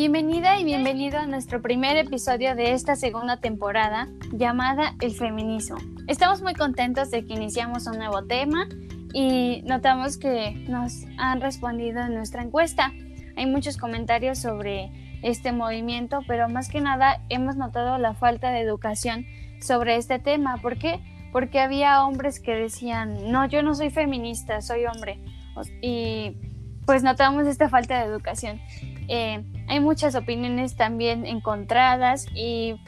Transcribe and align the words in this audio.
Bienvenida 0.00 0.58
y 0.58 0.64
bienvenido 0.64 1.18
a 1.18 1.26
nuestro 1.26 1.60
primer 1.60 1.98
episodio 1.98 2.54
de 2.54 2.72
esta 2.72 2.96
segunda 2.96 3.36
temporada 3.36 4.08
llamada 4.32 4.94
El 5.02 5.12
feminismo. 5.12 5.76
Estamos 6.08 6.40
muy 6.40 6.54
contentos 6.54 7.10
de 7.10 7.26
que 7.26 7.34
iniciamos 7.34 7.86
un 7.86 7.98
nuevo 7.98 8.24
tema 8.24 8.66
y 9.12 9.60
notamos 9.66 10.16
que 10.16 10.52
nos 10.70 11.04
han 11.18 11.42
respondido 11.42 12.00
en 12.00 12.14
nuestra 12.14 12.42
encuesta. 12.42 12.94
Hay 13.36 13.44
muchos 13.44 13.76
comentarios 13.76 14.38
sobre 14.38 14.90
este 15.22 15.52
movimiento, 15.52 16.20
pero 16.26 16.48
más 16.48 16.70
que 16.70 16.80
nada 16.80 17.22
hemos 17.28 17.56
notado 17.56 17.98
la 17.98 18.14
falta 18.14 18.52
de 18.52 18.60
educación 18.60 19.26
sobre 19.60 19.96
este 19.96 20.18
tema. 20.18 20.56
¿Por 20.62 20.78
qué? 20.78 21.00
Porque 21.30 21.60
había 21.60 22.06
hombres 22.06 22.40
que 22.40 22.52
decían, 22.52 23.30
no, 23.30 23.44
yo 23.44 23.62
no 23.62 23.74
soy 23.74 23.90
feminista, 23.90 24.62
soy 24.62 24.86
hombre. 24.86 25.22
Y 25.82 26.38
pues 26.86 27.02
notamos 27.02 27.46
esta 27.46 27.68
falta 27.68 27.98
de 27.98 28.06
educación. 28.06 28.60
Eh, 29.12 29.44
hay 29.66 29.80
muchas 29.80 30.14
opiniones 30.14 30.76
también 30.76 31.26
encontradas 31.26 32.26
y 32.32 32.80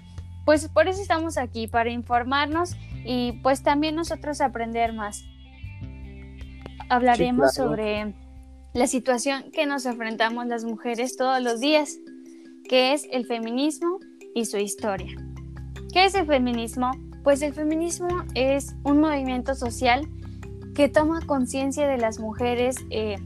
pues 0.45 0.69
por 0.69 0.87
eso 0.87 1.03
estamos 1.03 1.37
aquí, 1.37 1.67
para 1.67 1.91
informarnos 1.91 2.77
y 3.05 3.33
pues 3.43 3.65
también 3.65 3.97
nosotros 3.97 4.41
aprender 4.41 4.93
más. 4.93 5.25
Hablaremos 6.89 7.55
sobre 7.55 8.15
la 8.73 8.87
situación 8.87 9.51
que 9.53 9.67
nos 9.67 9.85
enfrentamos 9.85 10.47
las 10.47 10.65
mujeres 10.65 11.17
todos 11.17 11.43
los 11.43 11.59
días, 11.59 11.99
que 12.69 12.93
es 12.93 13.09
el 13.11 13.27
feminismo 13.27 13.99
y 14.33 14.45
su 14.45 14.59
historia. 14.59 15.17
¿Qué 15.93 16.05
es 16.05 16.15
el 16.15 16.27
feminismo? 16.27 16.93
Pues 17.25 17.43
el 17.43 17.53
feminismo 17.53 18.25
es 18.35 18.77
un 18.85 19.01
movimiento 19.01 19.57
social 19.57 20.09
que 20.75 20.89
toma 20.89 21.21
conciencia 21.27 21.89
de 21.89 21.99
las 21.99 22.21
mujeres, 22.21 22.77
eh, 22.91 23.17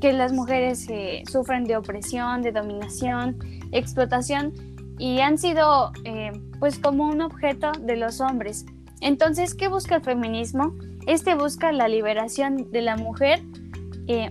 que 0.00 0.12
las 0.12 0.32
mujeres 0.32 0.86
eh, 0.88 1.22
sufren 1.30 1.64
de 1.64 1.76
opresión, 1.76 2.42
de 2.42 2.52
dominación, 2.52 3.38
explotación 3.72 4.52
y 4.98 5.20
han 5.20 5.38
sido 5.38 5.92
eh, 6.04 6.32
pues 6.58 6.78
como 6.78 7.06
un 7.06 7.20
objeto 7.20 7.72
de 7.80 7.96
los 7.96 8.20
hombres. 8.20 8.66
Entonces, 9.00 9.54
¿qué 9.54 9.68
busca 9.68 9.96
el 9.96 10.02
feminismo? 10.02 10.74
Este 11.06 11.34
busca 11.34 11.72
la 11.72 11.88
liberación 11.88 12.70
de 12.70 12.82
la 12.82 12.96
mujer 12.96 13.42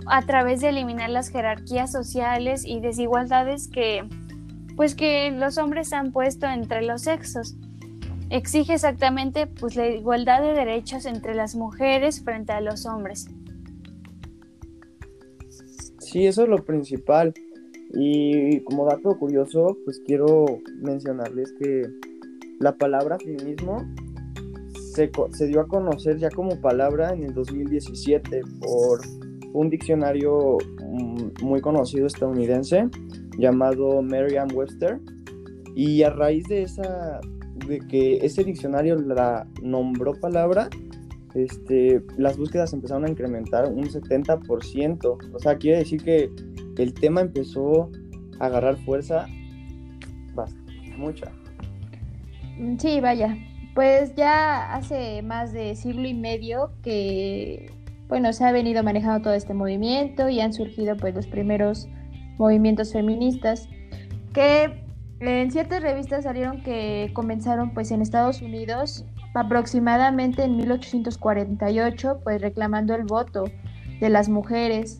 a 0.07 0.23
través 0.23 0.61
de 0.61 0.69
eliminar 0.69 1.11
las 1.11 1.29
jerarquías 1.29 1.91
sociales 1.91 2.65
y 2.65 2.79
desigualdades 2.79 3.67
que 3.67 4.09
pues 4.75 4.95
que 4.95 5.29
los 5.31 5.59
hombres 5.59 5.93
han 5.93 6.11
puesto 6.11 6.47
entre 6.47 6.81
los 6.81 7.03
sexos 7.03 7.55
exige 8.29 8.73
exactamente 8.73 9.47
pues, 9.47 9.75
la 9.75 9.87
igualdad 9.87 10.41
de 10.41 10.53
derechos 10.53 11.05
entre 11.05 11.33
las 11.33 11.55
mujeres 11.55 12.23
frente 12.23 12.53
a 12.53 12.61
los 12.61 12.85
hombres. 12.85 13.27
Sí, 16.11 16.25
eso 16.25 16.43
es 16.43 16.49
lo 16.49 16.63
principal. 16.63 17.33
Y 17.93 18.61
como 18.61 18.85
dato 18.85 19.17
curioso, 19.17 19.77
pues 19.83 20.01
quiero 20.05 20.45
mencionarles 20.81 21.53
que 21.59 21.81
la 22.59 22.77
palabra 22.77 23.17
feminismo 23.19 23.85
se, 24.93 25.11
se 25.31 25.47
dio 25.47 25.59
a 25.59 25.67
conocer 25.67 26.17
ya 26.17 26.29
como 26.29 26.61
palabra 26.61 27.13
en 27.13 27.23
el 27.23 27.33
2017 27.33 28.41
por 28.61 29.01
un 29.53 29.69
diccionario 29.69 30.57
mm, 30.81 31.43
muy 31.43 31.59
conocido 31.59 32.07
estadounidense 32.07 32.87
llamado 33.37 34.01
Merriam-Webster. 34.01 35.01
Y 35.75 36.03
a 36.03 36.09
raíz 36.09 36.47
de 36.47 36.63
esa 36.63 37.19
de 37.67 37.79
que 37.79 38.25
ese 38.25 38.45
diccionario 38.45 38.95
la 38.95 39.45
nombró 39.61 40.13
palabra, 40.13 40.69
este, 41.37 42.01
las 42.17 42.37
búsquedas 42.37 42.73
empezaron 42.73 43.05
a 43.05 43.09
incrementar 43.09 43.71
un 43.71 43.85
70%. 43.85 45.17
O 45.33 45.39
sea, 45.39 45.57
quiere 45.57 45.79
decir 45.79 46.03
que 46.03 46.29
el 46.77 46.93
tema 46.93 47.21
empezó 47.21 47.89
a 48.39 48.45
agarrar 48.47 48.77
fuerza 48.77 49.27
mucha. 50.97 51.31
Mm, 52.57 52.77
sí, 52.77 52.99
vaya. 52.99 53.37
Pues 53.73 54.15
ya 54.15 54.73
hace 54.73 55.21
más 55.21 55.53
de 55.53 55.75
siglo 55.75 56.07
y 56.07 56.13
medio 56.13 56.71
que, 56.81 57.71
bueno, 58.07 58.33
se 58.33 58.43
ha 58.43 58.51
venido 58.51 58.83
manejando 58.83 59.21
todo 59.21 59.33
este 59.33 59.53
movimiento 59.53 60.29
y 60.29 60.39
han 60.39 60.53
surgido 60.53 60.97
pues 60.97 61.13
los 61.13 61.27
primeros 61.27 61.87
movimientos 62.37 62.93
feministas 62.93 63.69
que 64.33 64.83
en 65.19 65.51
ciertas 65.51 65.81
revistas 65.81 66.23
salieron 66.23 66.61
que 66.61 67.11
comenzaron 67.13 67.73
pues 67.73 67.91
en 67.91 68.01
Estados 68.01 68.41
Unidos 68.41 69.05
aproximadamente 69.37 70.43
en 70.43 70.57
1848 70.57 72.21
pues 72.23 72.41
reclamando 72.41 72.95
el 72.95 73.03
voto 73.03 73.45
de 73.99 74.09
las 74.09 74.29
mujeres. 74.29 74.99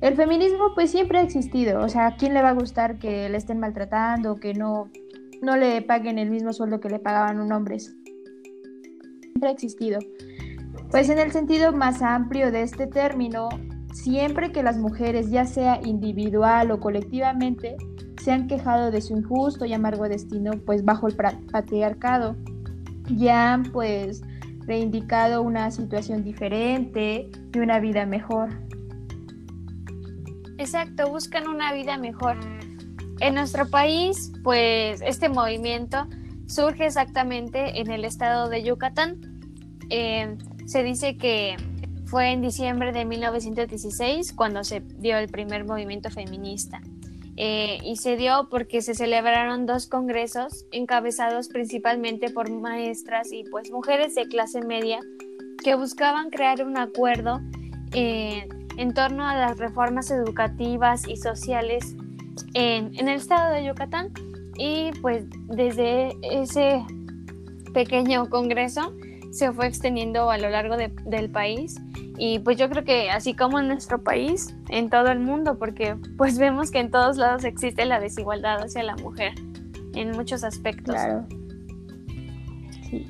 El 0.00 0.16
feminismo 0.16 0.74
pues 0.74 0.90
siempre 0.90 1.18
ha 1.18 1.22
existido, 1.22 1.80
o 1.80 1.88
sea, 1.88 2.08
¿a 2.08 2.16
quién 2.16 2.34
le 2.34 2.42
va 2.42 2.50
a 2.50 2.54
gustar 2.54 2.98
que 2.98 3.28
le 3.28 3.36
estén 3.36 3.58
maltratando, 3.58 4.36
que 4.36 4.52
no, 4.52 4.90
no 5.40 5.56
le 5.56 5.80
paguen 5.82 6.18
el 6.18 6.30
mismo 6.30 6.52
sueldo 6.52 6.80
que 6.80 6.90
le 6.90 6.98
pagaban 6.98 7.40
un 7.40 7.52
hombre? 7.52 7.78
Siempre 7.78 9.48
ha 9.48 9.50
existido. 9.50 9.98
Pues 10.90 11.08
en 11.08 11.18
el 11.18 11.32
sentido 11.32 11.72
más 11.72 12.02
amplio 12.02 12.52
de 12.52 12.62
este 12.62 12.86
término, 12.86 13.48
siempre 13.92 14.52
que 14.52 14.62
las 14.62 14.76
mujeres, 14.76 15.30
ya 15.30 15.46
sea 15.46 15.80
individual 15.82 16.70
o 16.70 16.80
colectivamente, 16.80 17.76
se 18.22 18.32
han 18.32 18.46
quejado 18.46 18.90
de 18.90 19.00
su 19.00 19.16
injusto 19.16 19.64
y 19.64 19.72
amargo 19.72 20.08
destino 20.08 20.52
pues 20.64 20.84
bajo 20.84 21.08
el 21.08 21.16
patriarcado. 21.50 22.36
Ya 23.08 23.52
han 23.52 23.64
pues 23.64 24.22
reindicado 24.66 25.42
una 25.42 25.70
situación 25.70 26.24
diferente 26.24 27.30
y 27.52 27.58
una 27.58 27.78
vida 27.80 28.06
mejor. 28.06 28.50
Exacto, 30.58 31.08
buscan 31.10 31.48
una 31.48 31.72
vida 31.72 31.98
mejor. 31.98 32.38
En 33.20 33.34
nuestro 33.34 33.68
país, 33.68 34.32
pues 34.42 35.00
este 35.02 35.28
movimiento 35.28 36.06
surge 36.46 36.86
exactamente 36.86 37.80
en 37.80 37.90
el 37.90 38.04
estado 38.04 38.48
de 38.48 38.62
Yucatán. 38.62 39.20
Eh, 39.90 40.36
se 40.66 40.82
dice 40.82 41.16
que 41.16 41.56
fue 42.06 42.32
en 42.32 42.42
diciembre 42.42 42.92
de 42.92 43.04
1916 43.04 44.32
cuando 44.32 44.62
se 44.64 44.80
dio 44.80 45.16
el 45.18 45.28
primer 45.28 45.64
movimiento 45.64 46.10
feminista. 46.10 46.80
Eh, 47.36 47.78
y 47.82 47.96
se 47.96 48.16
dio 48.16 48.48
porque 48.48 48.80
se 48.80 48.94
celebraron 48.94 49.66
dos 49.66 49.88
congresos 49.88 50.66
encabezados 50.70 51.48
principalmente 51.48 52.30
por 52.30 52.48
maestras 52.48 53.32
y 53.32 53.42
pues 53.50 53.72
mujeres 53.72 54.14
de 54.14 54.28
clase 54.28 54.60
media 54.60 55.00
que 55.64 55.74
buscaban 55.74 56.30
crear 56.30 56.64
un 56.64 56.78
acuerdo 56.78 57.40
eh, 57.92 58.46
en 58.76 58.94
torno 58.94 59.26
a 59.26 59.34
las 59.34 59.58
reformas 59.58 60.12
educativas 60.12 61.08
y 61.08 61.16
sociales 61.16 61.96
en, 62.54 62.96
el 62.96 63.08
estado 63.08 63.52
de 63.52 63.64
Yucatán. 63.64 64.12
Y 64.56 64.92
pues 65.02 65.24
desde 65.48 66.12
ese 66.22 66.84
pequeño 67.72 68.30
congreso 68.30 68.94
se 69.32 69.52
fue 69.52 69.66
extendiendo 69.66 70.30
a 70.30 70.38
lo 70.38 70.50
largo 70.50 70.76
del 70.76 71.30
país 71.30 71.80
y 72.16 72.38
pues 72.38 72.56
yo 72.56 72.68
creo 72.68 72.84
que 72.84 73.10
así 73.10 73.34
como 73.34 73.58
en 73.58 73.68
nuestro 73.68 74.02
país, 74.02 74.54
en 74.68 74.88
todo 74.88 75.08
el 75.08 75.20
mundo, 75.20 75.58
porque 75.58 75.96
pues 76.16 76.38
vemos 76.38 76.70
que 76.70 76.78
en 76.78 76.90
todos 76.90 77.16
lados 77.16 77.44
existe 77.44 77.84
la 77.84 77.98
desigualdad 77.98 78.62
hacia 78.62 78.82
la 78.82 78.96
mujer, 78.96 79.32
en 79.94 80.12
muchos 80.12 80.44
aspectos. 80.44 80.94
Claro. 80.94 81.26
Sí. 82.88 83.06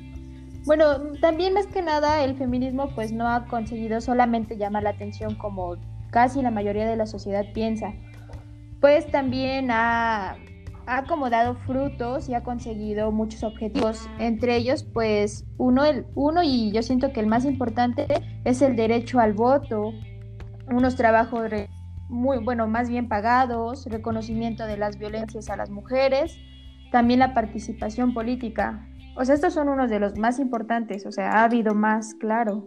Bueno, 0.65 1.13
también 1.21 1.53
más 1.53 1.67
que 1.67 1.83
nada 1.83 2.25
el 2.25 2.37
feminismo 2.37 2.89
pues 2.95 3.13
no 3.13 3.29
ha 3.29 3.47
conseguido 3.47 4.01
solamente 4.01 4.57
llamar 4.57 4.85
la 4.85 4.91
atención 4.91 5.35
como 5.35 5.77
casi 6.11 6.41
la 6.41 6.51
mayoría 6.51 6.87
de 6.87 6.97
la 6.97 7.07
sociedad 7.07 7.45
piensa, 7.53 7.93
pues 8.81 9.11
también 9.11 9.71
ha 9.71 10.37
ha 10.87 11.05
como 11.05 11.31
dado 11.31 11.55
frutos 11.55 12.29
y 12.29 12.35
ha 12.35 12.43
conseguido 12.43 13.11
muchos 13.11 13.43
objetivos. 13.43 14.09
Entre 14.19 14.57
ellos, 14.57 14.85
pues 14.85 15.45
uno, 15.57 15.85
el, 15.85 16.07
uno 16.15 16.43
y 16.43 16.73
yo 16.73 16.83
siento 16.83 17.13
que 17.13 17.21
el 17.21 17.27
más 17.27 17.45
importante 17.45 18.07
es 18.45 18.63
el 18.63 18.77
derecho 18.77 19.21
al 19.21 19.33
voto, 19.33 19.93
unos 20.69 20.97
trabajos 20.97 21.51
muy, 22.09 22.39
bueno, 22.39 22.67
más 22.67 22.89
bien 22.89 23.09
pagados, 23.09 23.87
reconocimiento 23.87 24.67
de 24.67 24.77
las 24.77 24.99
violencias 24.99 25.49
a 25.49 25.57
las 25.57 25.71
mujeres, 25.71 26.39
también 26.93 27.21
la 27.21 27.35
participación 27.35 28.15
política. 28.15 28.87
O 29.17 29.25
sea, 29.25 29.35
estos 29.35 29.55
son 29.55 29.69
unos 29.69 29.91
de 29.91 30.01
los 30.01 30.19
más 30.19 30.39
importantes, 30.39 31.07
o 31.07 31.13
sea, 31.13 31.33
ha 31.33 31.45
habido 31.45 31.75
más, 31.75 32.15
claro. 32.15 32.67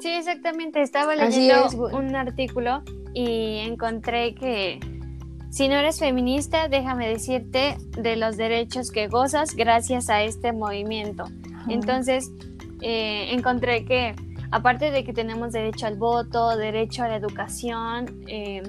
Sí, 0.00 0.10
exactamente. 0.10 0.82
Estaba 0.82 1.16
leyendo 1.16 1.68
un 1.92 2.14
artículo 2.14 2.82
y 3.12 3.58
encontré 3.60 4.34
que 4.34 4.78
si 5.56 5.68
no 5.68 5.76
eres 5.76 5.98
feminista, 5.98 6.68
déjame 6.68 7.08
decirte 7.08 7.78
de 7.96 8.16
los 8.16 8.36
derechos 8.36 8.90
que 8.90 9.08
gozas 9.08 9.56
gracias 9.56 10.10
a 10.10 10.22
este 10.22 10.52
movimiento. 10.52 11.24
Entonces, 11.66 12.30
eh, 12.82 13.28
encontré 13.32 13.86
que 13.86 14.14
aparte 14.50 14.90
de 14.90 15.02
que 15.02 15.14
tenemos 15.14 15.54
derecho 15.54 15.86
al 15.86 15.96
voto, 15.96 16.58
derecho 16.58 17.04
a 17.04 17.08
la 17.08 17.16
educación, 17.16 18.22
eh, 18.26 18.62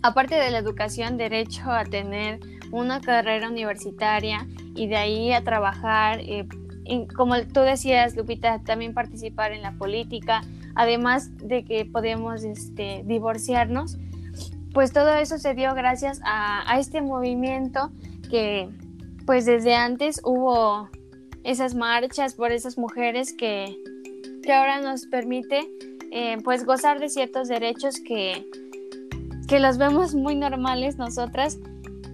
aparte 0.00 0.36
de 0.36 0.52
la 0.52 0.58
educación, 0.58 1.16
derecho 1.16 1.68
a 1.72 1.82
tener 1.82 2.38
una 2.70 3.00
carrera 3.00 3.48
universitaria 3.48 4.46
y 4.76 4.86
de 4.86 4.96
ahí 4.98 5.32
a 5.32 5.42
trabajar, 5.42 6.20
eh, 6.20 6.46
como 7.16 7.34
tú 7.46 7.62
decías, 7.62 8.14
Lupita, 8.14 8.60
también 8.60 8.94
participar 8.94 9.50
en 9.50 9.62
la 9.62 9.72
política, 9.72 10.42
además 10.76 11.36
de 11.38 11.64
que 11.64 11.84
podemos 11.84 12.44
este, 12.44 13.02
divorciarnos 13.06 13.98
pues 14.72 14.92
todo 14.92 15.14
eso 15.14 15.38
se 15.38 15.54
dio 15.54 15.74
gracias 15.74 16.20
a, 16.24 16.70
a 16.70 16.78
este 16.78 17.02
movimiento 17.02 17.90
que 18.30 18.68
pues 19.26 19.44
desde 19.44 19.74
antes 19.74 20.20
hubo 20.24 20.88
esas 21.44 21.74
marchas 21.74 22.34
por 22.34 22.52
esas 22.52 22.78
mujeres 22.78 23.32
que, 23.32 23.76
que 24.42 24.52
ahora 24.52 24.80
nos 24.80 25.06
permite 25.06 25.68
eh, 26.10 26.36
pues 26.44 26.64
gozar 26.64 27.00
de 27.00 27.08
ciertos 27.08 27.48
derechos 27.48 28.00
que, 28.00 28.46
que 29.48 29.60
los 29.60 29.78
vemos 29.78 30.14
muy 30.14 30.36
normales 30.36 30.96
nosotras 30.96 31.58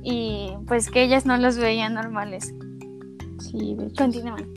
y 0.03 0.51
pues 0.67 0.91
que 0.91 1.03
ellas 1.03 1.27
no 1.27 1.37
los 1.37 1.57
veían 1.59 1.95
normales. 1.95 2.55
Sí, 3.41 3.75
de 3.75 3.87
hecho. 3.87 4.05
Continúan. 4.05 4.49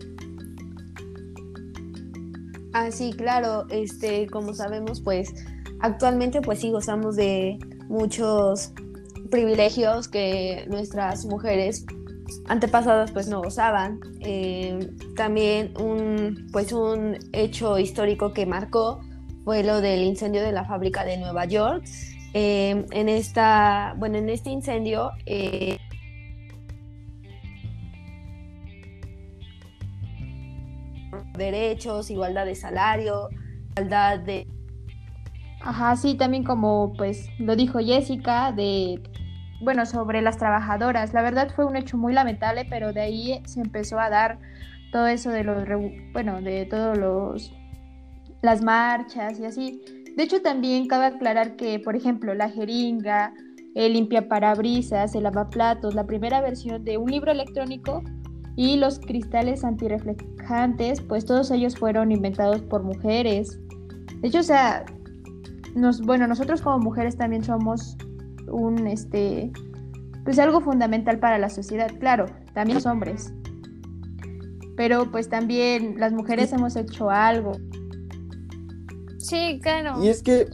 Ah, 2.74 2.89
sí, 2.89 3.12
claro, 3.13 3.65
este, 3.69 4.27
como 4.27 4.53
sabemos, 4.53 5.01
pues 5.01 5.33
actualmente 5.81 6.42
pues 6.42 6.59
sí 6.59 6.71
gozamos 6.71 7.15
de 7.15 7.59
muchos 7.91 8.73
privilegios 9.29 10.07
que 10.07 10.65
nuestras 10.69 11.25
mujeres 11.25 11.85
antepasadas 12.47 13.11
pues 13.11 13.27
no 13.27 13.41
gozaban. 13.41 13.99
Eh, 14.21 14.91
también 15.15 15.73
un, 15.77 16.47
pues 16.51 16.71
un 16.71 17.17
hecho 17.33 17.77
histórico 17.77 18.33
que 18.33 18.45
marcó 18.45 19.01
fue 19.43 19.63
lo 19.63 19.81
del 19.81 20.03
incendio 20.03 20.41
de 20.41 20.51
la 20.51 20.65
fábrica 20.65 21.03
de 21.03 21.17
Nueva 21.17 21.45
York. 21.45 21.83
Eh, 22.33 22.85
en 22.91 23.09
esta, 23.09 23.93
bueno, 23.97 24.17
en 24.17 24.29
este 24.29 24.49
incendio 24.49 25.11
eh, 25.25 25.77
derechos, 31.38 32.09
igualdad 32.09 32.45
de 32.45 32.55
salario, 32.55 33.29
igualdad 33.71 34.19
de 34.19 34.47
Ajá, 35.63 35.95
sí, 35.95 36.15
también 36.15 36.43
como 36.43 36.93
pues 36.97 37.29
lo 37.37 37.55
dijo 37.55 37.79
Jessica, 37.79 38.51
de, 38.51 39.01
bueno, 39.61 39.85
sobre 39.85 40.21
las 40.21 40.37
trabajadoras. 40.37 41.13
La 41.13 41.21
verdad 41.21 41.51
fue 41.55 41.65
un 41.65 41.75
hecho 41.75 41.97
muy 41.97 42.13
lamentable, 42.13 42.65
pero 42.69 42.93
de 42.93 43.01
ahí 43.01 43.41
se 43.45 43.61
empezó 43.61 43.99
a 43.99 44.09
dar 44.09 44.39
todo 44.91 45.07
eso 45.07 45.29
de 45.29 45.43
los, 45.43 45.63
bueno, 46.13 46.41
de 46.41 46.65
todos 46.65 46.97
los, 46.97 47.53
las 48.41 48.61
marchas 48.61 49.39
y 49.39 49.45
así. 49.45 49.81
De 50.15 50.23
hecho, 50.23 50.41
también 50.41 50.87
cabe 50.87 51.05
aclarar 51.05 51.55
que, 51.55 51.79
por 51.79 51.95
ejemplo, 51.95 52.33
la 52.33 52.49
jeringa, 52.49 53.33
el 53.75 53.93
limpiaparabrisas, 53.93 55.15
el 55.15 55.23
lavaplatos, 55.23 55.95
la 55.95 56.05
primera 56.05 56.41
versión 56.41 56.83
de 56.83 56.97
un 56.97 57.09
libro 57.09 57.31
electrónico 57.31 58.03
y 58.57 58.75
los 58.75 58.99
cristales 58.99 59.63
antirreflejantes, 59.63 61.01
pues 61.01 61.25
todos 61.25 61.51
ellos 61.51 61.77
fueron 61.77 62.11
inventados 62.11 62.61
por 62.63 62.83
mujeres. 62.83 63.59
De 64.21 64.27
hecho, 64.27 64.39
o 64.39 64.43
sea, 64.43 64.85
nos, 65.75 66.01
bueno, 66.01 66.27
nosotros 66.27 66.62
como 66.62 66.79
mujeres 66.79 67.18
también 67.18 67.44
somos 67.44 67.97
un, 68.47 68.88
este, 68.88 69.51
pues 70.23 70.39
algo 70.39 70.62
fundamental 70.62 71.19
para 71.19 71.38
la 71.38 71.50
sociedad, 71.50 71.89
claro, 72.00 72.25
también 72.53 72.75
los 72.75 72.85
hombres. 72.85 73.33
Pero 74.75 75.12
pues 75.12 75.29
también 75.29 75.95
las 76.00 76.13
mujeres 76.13 76.51
hemos 76.53 76.75
hecho 76.75 77.09
algo. 77.09 77.51
Sí, 79.18 79.59
claro. 79.62 80.03
Y 80.03 80.07
es 80.07 80.23
que 80.23 80.47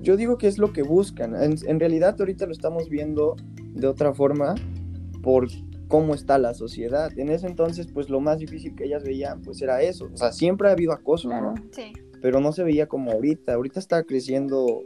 yo 0.00 0.16
digo 0.16 0.38
que 0.38 0.48
es 0.48 0.58
lo 0.58 0.72
que 0.72 0.82
buscan. 0.82 1.34
En, 1.42 1.56
en 1.66 1.80
realidad 1.80 2.16
ahorita 2.18 2.46
lo 2.46 2.52
estamos 2.52 2.88
viendo 2.88 3.36
de 3.74 3.86
otra 3.86 4.14
forma 4.14 4.54
por 5.22 5.48
cómo 5.88 6.14
está 6.14 6.38
la 6.38 6.54
sociedad. 6.54 7.10
En 7.18 7.28
ese 7.28 7.46
entonces, 7.46 7.86
pues 7.92 8.08
lo 8.08 8.20
más 8.20 8.38
difícil 8.38 8.74
que 8.74 8.84
ellas 8.84 9.04
veían, 9.04 9.42
pues 9.42 9.60
era 9.60 9.82
eso. 9.82 10.08
O 10.12 10.16
sea, 10.16 10.32
siempre 10.32 10.68
ha 10.68 10.72
habido 10.72 10.92
acoso, 10.92 11.28
Claro. 11.28 11.54
¿no? 11.54 11.62
Sí. 11.72 11.92
Pero 12.24 12.40
no 12.40 12.52
se 12.52 12.64
veía 12.64 12.86
como 12.86 13.10
ahorita. 13.12 13.52
Ahorita 13.52 13.78
está 13.78 14.02
creciendo 14.02 14.82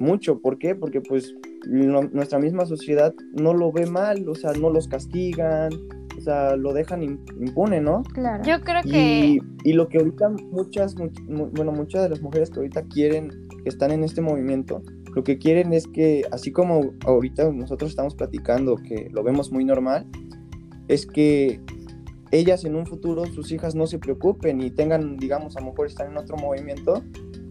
mucho. 0.00 0.40
¿Por 0.40 0.58
qué? 0.58 0.74
Porque 0.74 1.00
pues 1.00 1.32
no- 1.68 2.02
nuestra 2.02 2.40
misma 2.40 2.66
sociedad 2.66 3.14
no 3.34 3.54
lo 3.54 3.70
ve 3.70 3.86
mal, 3.86 4.28
o 4.28 4.34
sea, 4.34 4.50
no 4.52 4.68
los 4.70 4.88
castigan, 4.88 5.70
o 6.18 6.20
sea, 6.20 6.56
lo 6.56 6.72
dejan 6.72 7.02
im- 7.02 7.20
impune, 7.40 7.80
¿no? 7.80 8.02
Claro. 8.14 8.42
Yo 8.42 8.60
creo 8.62 8.82
que 8.82 8.88
Y, 8.90 9.38
y 9.62 9.72
lo 9.74 9.88
que 9.88 9.98
ahorita 9.98 10.28
muchas, 10.50 10.96
much- 10.96 11.22
mu- 11.28 11.50
bueno, 11.52 11.70
muchas 11.70 12.02
de 12.02 12.08
las 12.08 12.20
mujeres 12.20 12.50
que 12.50 12.58
ahorita 12.58 12.82
quieren, 12.88 13.30
que 13.62 13.68
están 13.68 13.92
en 13.92 14.02
este 14.02 14.20
movimiento, 14.20 14.82
lo 15.14 15.22
que 15.22 15.38
quieren 15.38 15.72
es 15.72 15.86
que, 15.86 16.22
así 16.32 16.50
como 16.50 16.94
ahorita 17.04 17.52
nosotros 17.52 17.90
estamos 17.90 18.16
platicando, 18.16 18.74
que 18.74 19.08
lo 19.12 19.22
vemos 19.22 19.52
muy 19.52 19.64
normal, 19.64 20.04
es 20.88 21.06
que 21.06 21.60
ellas 22.38 22.64
en 22.64 22.74
un 22.76 22.86
futuro, 22.86 23.26
sus 23.26 23.50
hijas 23.52 23.74
no 23.74 23.86
se 23.86 23.98
preocupen 23.98 24.60
y 24.60 24.70
tengan, 24.70 25.16
digamos, 25.16 25.56
a 25.56 25.60
lo 25.60 25.66
mejor 25.66 25.86
están 25.86 26.10
en 26.12 26.16
otro 26.18 26.36
movimiento, 26.36 27.02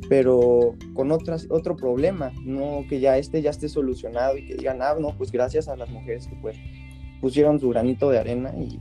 pero 0.09 0.75
con 0.93 1.11
otras, 1.11 1.47
otro 1.49 1.75
problema, 1.75 2.31
no 2.43 2.83
que 2.87 2.99
ya 2.99 3.17
este 3.17 3.41
ya 3.41 3.49
esté 3.49 3.69
solucionado 3.69 4.37
y 4.37 4.45
que 4.45 4.55
digan, 4.55 4.81
ah, 4.81 4.95
no, 4.99 5.17
pues 5.17 5.31
gracias 5.31 5.67
a 5.67 5.75
las 5.75 5.89
mujeres 5.89 6.27
que 6.27 6.35
pues 6.35 6.57
pusieron 7.21 7.59
su 7.59 7.69
granito 7.69 8.09
de 8.09 8.19
arena 8.19 8.51
y, 8.57 8.79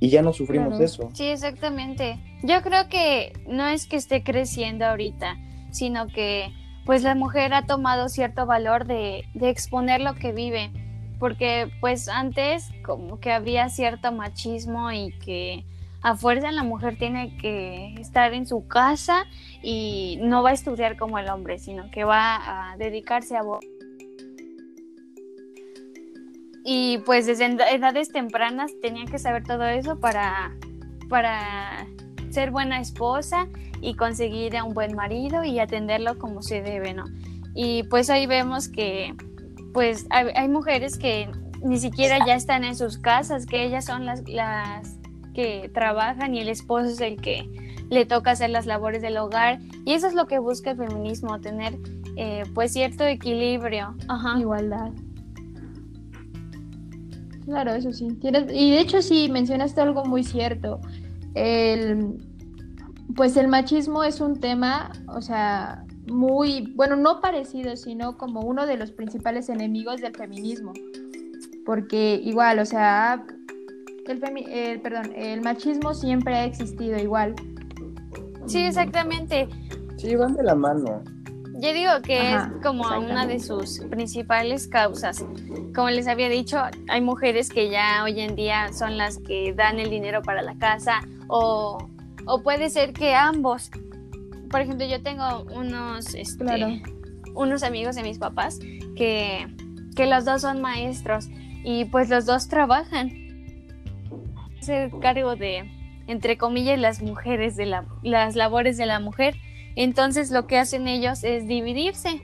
y 0.00 0.08
ya 0.10 0.22
no 0.22 0.32
sufrimos 0.32 0.68
Claro. 0.70 0.84
eso. 0.84 1.08
Sí, 1.14 1.24
exactamente. 1.26 2.18
Yo 2.42 2.60
creo 2.62 2.88
que 2.88 3.32
no 3.48 3.66
es 3.66 3.86
que 3.86 3.96
esté 3.96 4.22
creciendo 4.22 4.84
ahorita, 4.84 5.36
sino 5.70 6.06
que 6.08 6.52
pues 6.84 7.02
la 7.02 7.14
mujer 7.14 7.54
ha 7.54 7.64
tomado 7.66 8.08
cierto 8.08 8.44
valor 8.46 8.86
de, 8.86 9.24
de 9.34 9.48
exponer 9.48 10.00
lo 10.02 10.14
que 10.14 10.32
vive, 10.32 10.70
porque 11.18 11.70
pues 11.80 12.08
antes 12.08 12.68
como 12.84 13.20
que 13.20 13.32
había 13.32 13.68
cierto 13.68 14.12
machismo 14.12 14.90
y 14.92 15.12
que 15.18 15.64
a 16.02 16.16
fuerza 16.16 16.52
la 16.52 16.62
mujer 16.64 16.98
tiene 16.98 17.36
que 17.38 17.94
estar 17.94 18.34
en 18.34 18.46
su 18.46 18.68
casa 18.68 19.24
y 19.62 20.18
no 20.20 20.42
va 20.42 20.50
a 20.50 20.52
estudiar 20.52 20.98
como 20.98 21.18
el 21.18 21.28
hombre, 21.30 21.58
sino 21.58 21.90
que 21.90 22.04
va 22.04 22.72
a 22.72 22.76
dedicarse 22.76 23.36
a... 23.36 23.42
Y 26.62 26.98
pues 27.06 27.26
desde 27.26 27.46
ed- 27.46 27.60
edades 27.72 28.10
tempranas 28.10 28.72
tenía 28.82 29.06
que 29.06 29.18
saber 29.18 29.44
todo 29.44 29.64
eso 29.64 29.98
para, 29.98 30.52
para 31.08 31.86
ser 32.30 32.50
buena 32.50 32.80
esposa 32.80 33.48
y 33.80 33.94
conseguir 33.96 34.56
a 34.56 34.64
un 34.64 34.74
buen 34.74 34.94
marido 34.94 35.44
y 35.44 35.58
atenderlo 35.58 36.18
como 36.18 36.42
se 36.42 36.62
debe, 36.62 36.94
¿no? 36.94 37.04
Y 37.54 37.84
pues 37.84 38.10
ahí 38.10 38.26
vemos 38.26 38.68
que 38.68 39.14
pues 39.74 40.06
hay, 40.08 40.28
hay 40.34 40.48
mujeres 40.48 40.96
que 40.96 41.28
ni 41.62 41.78
siquiera 41.78 42.24
ya 42.24 42.36
están 42.36 42.64
en 42.64 42.76
sus 42.76 42.96
casas, 42.96 43.44
que 43.44 43.64
ellas 43.64 43.84
son 43.84 44.06
las, 44.06 44.26
las 44.28 44.98
que 45.34 45.70
trabajan 45.74 46.34
y 46.34 46.40
el 46.40 46.48
esposo 46.48 46.86
es 46.86 47.00
el 47.00 47.20
que 47.20 47.46
le 47.90 48.06
toca 48.06 48.30
hacer 48.30 48.50
las 48.50 48.66
labores 48.66 49.02
del 49.02 49.16
hogar 49.16 49.58
y 49.84 49.92
eso 49.92 50.06
es 50.06 50.14
lo 50.14 50.26
que 50.26 50.38
busca 50.38 50.70
el 50.70 50.78
feminismo, 50.78 51.40
tener 51.40 51.76
eh, 52.16 52.44
pues 52.54 52.72
cierto 52.72 53.04
equilibrio. 53.04 53.94
Ajá. 54.08 54.38
Igualdad. 54.38 54.92
Claro, 57.44 57.74
eso 57.74 57.92
sí. 57.92 58.08
Tienes, 58.20 58.44
y 58.52 58.70
de 58.70 58.80
hecho 58.80 59.02
sí, 59.02 59.28
mencionaste 59.30 59.80
algo 59.80 60.04
muy 60.04 60.22
cierto. 60.24 60.80
El, 61.34 62.16
pues 63.16 63.36
el 63.36 63.48
machismo 63.48 64.04
es 64.04 64.20
un 64.20 64.38
tema, 64.38 64.92
o 65.08 65.20
sea, 65.20 65.84
muy, 66.06 66.72
bueno, 66.74 66.96
no 66.96 67.20
parecido, 67.20 67.76
sino 67.76 68.16
como 68.18 68.40
uno 68.40 68.66
de 68.66 68.76
los 68.76 68.90
principales 68.92 69.48
enemigos 69.48 70.00
del 70.00 70.14
feminismo. 70.14 70.72
Porque 71.64 72.20
igual, 72.22 72.58
o 72.58 72.66
sea, 72.66 73.24
el, 74.06 74.20
femi- 74.20 74.46
el- 74.48 74.80
perdón, 74.80 75.12
el 75.14 75.40
machismo 75.40 75.94
siempre 75.94 76.34
ha 76.34 76.44
existido 76.44 76.98
igual. 76.98 77.34
Sí, 78.46 78.58
exactamente. 78.58 79.48
Sí, 79.96 80.14
van 80.16 80.34
de 80.34 80.42
la 80.42 80.54
mano. 80.54 81.02
Yo 81.56 81.72
digo 81.72 81.92
que 82.02 82.18
Ajá, 82.34 82.52
es 82.56 82.62
como 82.62 82.82
una 82.98 83.26
de 83.26 83.38
sus 83.40 83.78
principales 83.88 84.66
causas. 84.66 85.24
Como 85.74 85.88
les 85.88 86.06
había 86.08 86.28
dicho, 86.28 86.60
hay 86.88 87.00
mujeres 87.00 87.48
que 87.48 87.70
ya 87.70 88.02
hoy 88.04 88.20
en 88.20 88.34
día 88.34 88.72
son 88.72 88.98
las 88.98 89.18
que 89.18 89.54
dan 89.54 89.78
el 89.78 89.88
dinero 89.88 90.20
para 90.20 90.42
la 90.42 90.56
casa 90.58 91.00
o, 91.28 91.78
o 92.26 92.42
puede 92.42 92.68
ser 92.70 92.92
que 92.92 93.14
ambos. 93.14 93.70
Por 94.54 94.60
ejemplo, 94.60 94.86
yo 94.86 95.02
tengo 95.02 95.42
unos, 95.52 96.14
este, 96.14 96.44
Claro. 96.44 96.68
unos 97.34 97.64
amigos 97.64 97.96
de 97.96 98.04
mis 98.04 98.18
papás 98.18 98.60
que, 98.94 99.48
que 99.96 100.06
los 100.06 100.24
dos 100.24 100.42
son 100.42 100.60
maestros 100.60 101.28
y 101.64 101.86
pues 101.86 102.08
los 102.08 102.24
dos 102.24 102.46
trabajan. 102.46 103.10
Se 104.60 104.92
cargo 105.02 105.34
de, 105.34 105.68
entre 106.06 106.38
comillas, 106.38 106.78
las 106.78 107.02
mujeres, 107.02 107.56
de 107.56 107.66
la, 107.66 107.84
las 108.04 108.36
labores 108.36 108.76
de 108.76 108.86
la 108.86 109.00
mujer. 109.00 109.34
Entonces 109.74 110.30
lo 110.30 110.46
que 110.46 110.56
hacen 110.56 110.86
ellos 110.86 111.24
es 111.24 111.48
dividirse. 111.48 112.22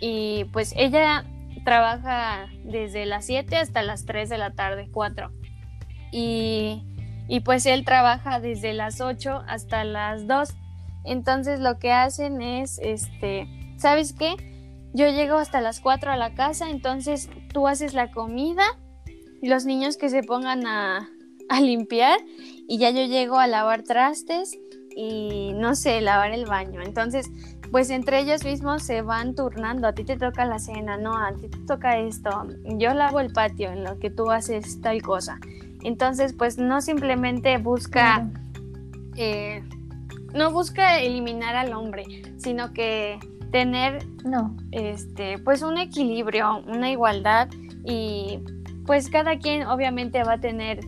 Y 0.00 0.46
pues 0.54 0.72
ella 0.74 1.26
trabaja 1.66 2.46
desde 2.64 3.04
las 3.04 3.26
7 3.26 3.58
hasta 3.58 3.82
las 3.82 4.06
3 4.06 4.30
de 4.30 4.38
la 4.38 4.52
tarde, 4.52 4.88
4. 4.90 5.30
Y, 6.12 6.82
y 7.28 7.40
pues 7.40 7.66
él 7.66 7.84
trabaja 7.84 8.40
desde 8.40 8.72
las 8.72 9.02
8 9.02 9.42
hasta 9.46 9.84
las 9.84 10.26
2. 10.26 10.54
Entonces 11.04 11.60
lo 11.60 11.78
que 11.78 11.92
hacen 11.92 12.42
es, 12.42 12.78
este, 12.82 13.48
¿sabes 13.76 14.12
qué? 14.12 14.34
Yo 14.94 15.08
llego 15.08 15.36
hasta 15.36 15.60
las 15.60 15.80
4 15.80 16.10
a 16.10 16.16
la 16.16 16.34
casa, 16.34 16.70
entonces 16.70 17.28
tú 17.52 17.66
haces 17.66 17.94
la 17.94 18.10
comida, 18.10 18.64
los 19.42 19.64
niños 19.64 19.96
que 19.96 20.08
se 20.08 20.22
pongan 20.22 20.66
a, 20.66 21.08
a 21.48 21.60
limpiar 21.60 22.18
y 22.66 22.78
ya 22.78 22.90
yo 22.90 23.04
llego 23.04 23.38
a 23.38 23.46
lavar 23.46 23.82
trastes 23.82 24.58
y 24.96 25.52
no 25.54 25.74
sé, 25.74 26.00
lavar 26.00 26.32
el 26.32 26.46
baño. 26.46 26.82
Entonces, 26.82 27.30
pues 27.70 27.90
entre 27.90 28.20
ellos 28.20 28.44
mismos 28.44 28.82
se 28.82 29.02
van 29.02 29.34
turnando, 29.34 29.86
a 29.86 29.92
ti 29.92 30.04
te 30.04 30.16
toca 30.16 30.44
la 30.44 30.58
cena, 30.58 30.96
no, 30.96 31.16
a 31.16 31.32
ti 31.34 31.48
te 31.48 31.58
toca 31.58 31.98
esto, 31.98 32.30
yo 32.64 32.94
lavo 32.94 33.20
el 33.20 33.32
patio 33.32 33.70
en 33.70 33.84
lo 33.84 33.98
que 33.98 34.10
tú 34.10 34.30
haces 34.30 34.80
tal 34.80 35.02
cosa. 35.02 35.38
Entonces, 35.82 36.32
pues 36.32 36.58
no 36.58 36.80
simplemente 36.80 37.56
busca, 37.58 38.28
eh, 39.16 39.62
no 40.34 40.50
busca 40.50 41.00
eliminar 41.00 41.56
al 41.56 41.72
hombre, 41.72 42.04
sino 42.38 42.72
que 42.72 43.18
tener, 43.50 44.06
no. 44.24 44.56
este, 44.72 45.38
pues 45.38 45.62
un 45.62 45.78
equilibrio, 45.78 46.62
una 46.66 46.90
igualdad 46.90 47.48
y 47.84 48.40
pues 48.86 49.08
cada 49.08 49.38
quien 49.38 49.66
obviamente 49.66 50.22
va 50.22 50.34
a 50.34 50.40
tener 50.40 50.80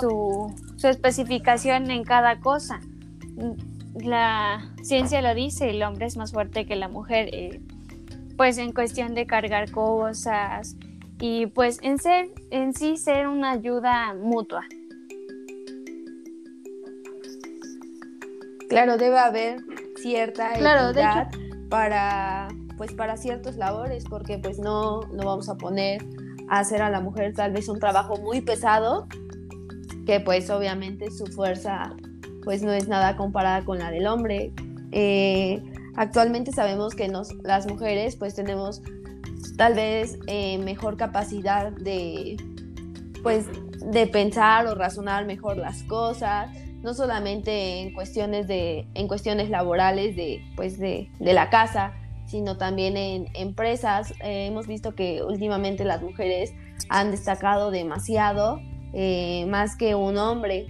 su, 0.00 0.54
su 0.76 0.88
especificación 0.88 1.90
en 1.90 2.04
cada 2.04 2.40
cosa 2.40 2.80
la 4.04 4.70
ciencia 4.82 5.22
lo 5.22 5.34
dice, 5.34 5.70
el 5.70 5.82
hombre 5.82 6.06
es 6.06 6.16
más 6.16 6.32
fuerte 6.32 6.66
que 6.66 6.76
la 6.76 6.88
mujer, 6.88 7.30
eh, 7.32 7.60
pues 8.36 8.58
en 8.58 8.72
cuestión 8.72 9.14
de 9.14 9.26
cargar 9.26 9.70
cosas 9.70 10.76
y 11.20 11.46
pues 11.46 11.78
en 11.82 11.98
ser, 11.98 12.30
en 12.50 12.74
sí 12.74 12.96
ser 12.96 13.26
una 13.26 13.52
ayuda 13.52 14.14
mutua. 14.14 14.64
Claro, 18.68 18.98
debe 18.98 19.18
haber 19.18 19.60
cierta 19.96 20.52
claro, 20.54 20.92
para 21.68 22.48
pues 22.76 22.92
para 22.92 23.16
ciertos 23.16 23.56
labores, 23.56 24.04
porque 24.04 24.38
pues 24.38 24.58
no, 24.58 25.00
no 25.12 25.24
vamos 25.24 25.48
a 25.48 25.56
poner 25.56 26.04
a 26.48 26.60
hacer 26.60 26.80
a 26.80 26.90
la 26.90 27.00
mujer 27.00 27.34
tal 27.34 27.52
vez 27.52 27.68
un 27.68 27.80
trabajo 27.80 28.16
muy 28.18 28.40
pesado, 28.40 29.08
que 30.06 30.20
pues 30.20 30.48
obviamente 30.48 31.10
su 31.10 31.26
fuerza 31.26 31.94
pues 32.44 32.62
no 32.62 32.72
es 32.72 32.88
nada 32.88 33.16
comparada 33.16 33.64
con 33.64 33.78
la 33.78 33.90
del 33.90 34.06
hombre. 34.06 34.52
Eh, 34.92 35.62
actualmente 35.96 36.52
sabemos 36.52 36.94
que 36.94 37.10
las 37.42 37.66
mujeres 37.66 38.16
pues 38.16 38.34
tenemos 38.34 38.80
tal 39.56 39.74
vez 39.74 40.18
eh, 40.28 40.58
mejor 40.58 40.96
capacidad 40.96 41.72
de 41.72 42.36
pues 43.22 43.46
de 43.80 44.06
pensar 44.06 44.66
o 44.66 44.74
razonar 44.74 45.26
mejor 45.26 45.56
las 45.56 45.82
cosas 45.82 46.50
no 46.82 46.94
solamente 46.94 47.80
en 47.80 47.92
cuestiones 47.92 48.46
de 48.46 48.86
en 48.94 49.08
cuestiones 49.08 49.50
laborales 49.50 50.16
de 50.16 50.40
pues 50.56 50.78
de, 50.78 51.08
la 51.20 51.50
casa 51.50 51.94
sino 52.26 52.56
también 52.56 52.96
en 52.96 53.28
empresas 53.34 54.12
eh, 54.22 54.46
hemos 54.46 54.66
visto 54.66 54.94
que 54.94 55.22
últimamente 55.22 55.84
las 55.84 56.02
mujeres 56.02 56.52
han 56.88 57.10
destacado 57.10 57.70
demasiado 57.70 58.60
más 59.46 59.76
que 59.76 59.94
un 59.94 60.16
hombre 60.16 60.66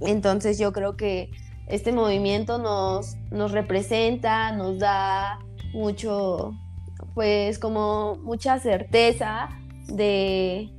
entonces 0.00 0.58
yo 0.58 0.72
creo 0.72 0.96
que 0.96 1.30
este 1.66 1.92
movimiento 1.92 2.58
nos, 2.58 3.16
nos 3.30 3.52
representa, 3.52 4.52
nos 4.52 4.78
da 4.78 5.38
mucho, 5.72 6.52
pues 7.14 7.58
como 7.58 8.16
mucha 8.16 8.58
certeza 8.58 9.48
de, 9.86 10.70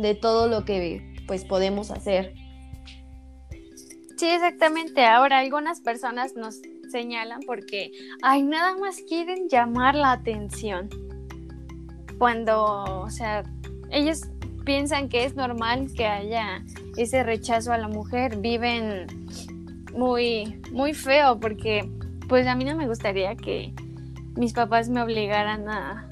de 0.00 0.14
todo 0.14 0.48
lo 0.48 0.64
que 0.64 1.14
pues 1.26 1.44
podemos 1.44 1.90
hacer. 1.90 2.34
Sí, 4.16 4.26
exactamente. 4.26 5.04
Ahora 5.04 5.38
algunas 5.38 5.80
personas 5.80 6.36
nos 6.36 6.60
señalan 6.90 7.40
porque, 7.46 7.90
ay, 8.22 8.42
nada 8.42 8.76
más 8.76 9.02
quieren 9.08 9.48
llamar 9.48 9.94
la 9.94 10.12
atención. 10.12 10.88
Cuando, 12.18 12.84
o 13.02 13.10
sea, 13.10 13.42
ellos 13.90 14.22
piensan 14.64 15.08
que 15.08 15.24
es 15.24 15.34
normal 15.34 15.88
que 15.94 16.06
haya 16.06 16.64
ese 16.96 17.22
rechazo 17.22 17.72
a 17.72 17.78
la 17.78 17.88
mujer, 17.88 18.38
viven 18.38 19.06
muy, 19.92 20.60
muy 20.72 20.94
feo 20.94 21.38
porque 21.38 21.88
pues 22.28 22.46
a 22.46 22.54
mí 22.54 22.64
no 22.64 22.76
me 22.76 22.86
gustaría 22.86 23.36
que 23.36 23.72
mis 24.36 24.52
papás 24.52 24.88
me 24.88 25.02
obligaran 25.02 25.68
a, 25.68 26.08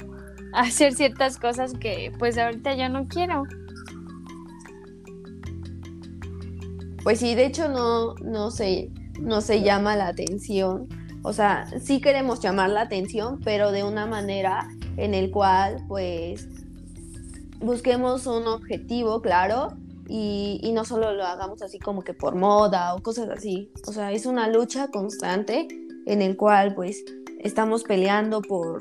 hacer 0.53 0.93
ciertas 0.93 1.39
cosas 1.39 1.73
que 1.73 2.13
pues 2.19 2.37
ahorita 2.37 2.75
yo 2.75 2.89
no 2.89 3.07
quiero. 3.07 3.45
Pues 7.03 7.19
sí, 7.19 7.35
de 7.35 7.47
hecho 7.47 7.69
no, 7.69 8.15
no, 8.17 8.51
se, 8.51 8.91
no 9.21 9.41
se 9.41 9.63
llama 9.63 9.97
la 9.97 10.09
atención. 10.09 10.89
O 11.25 11.33
sea, 11.33 11.67
sí 11.81 12.01
queremos 12.01 12.41
llamar 12.41 12.71
la 12.71 12.83
atención, 12.83 13.41
pero 13.45 13.73
de 13.73 13.85
una 13.85 14.07
manera 14.07 14.69
en 14.97 15.15
el 15.15 15.31
cual 15.31 15.85
pues 15.89 16.49
busquemos 17.61 18.27
un 18.27 18.47
objetivo 18.47 19.23
claro 19.23 19.69
y, 20.09 20.71
no 20.75 20.85
solo 20.85 21.13
lo 21.13 21.25
hagamos 21.25 21.63
así 21.63 21.79
como 21.79 22.03
que 22.03 22.13
por 22.13 22.35
moda 22.35 22.95
o 22.95 23.03
cosas 23.03 23.29
así. 23.31 23.71
O 23.87 23.93
sea, 23.93 24.13
es 24.13 24.27
una 24.27 24.49
lucha 24.49 24.89
constante 24.89 25.69
en 26.07 26.23
el 26.23 26.37
cual 26.37 26.75
pues 26.75 27.05
estamos 27.39 27.85
peleando 27.85 28.43
por 28.43 28.81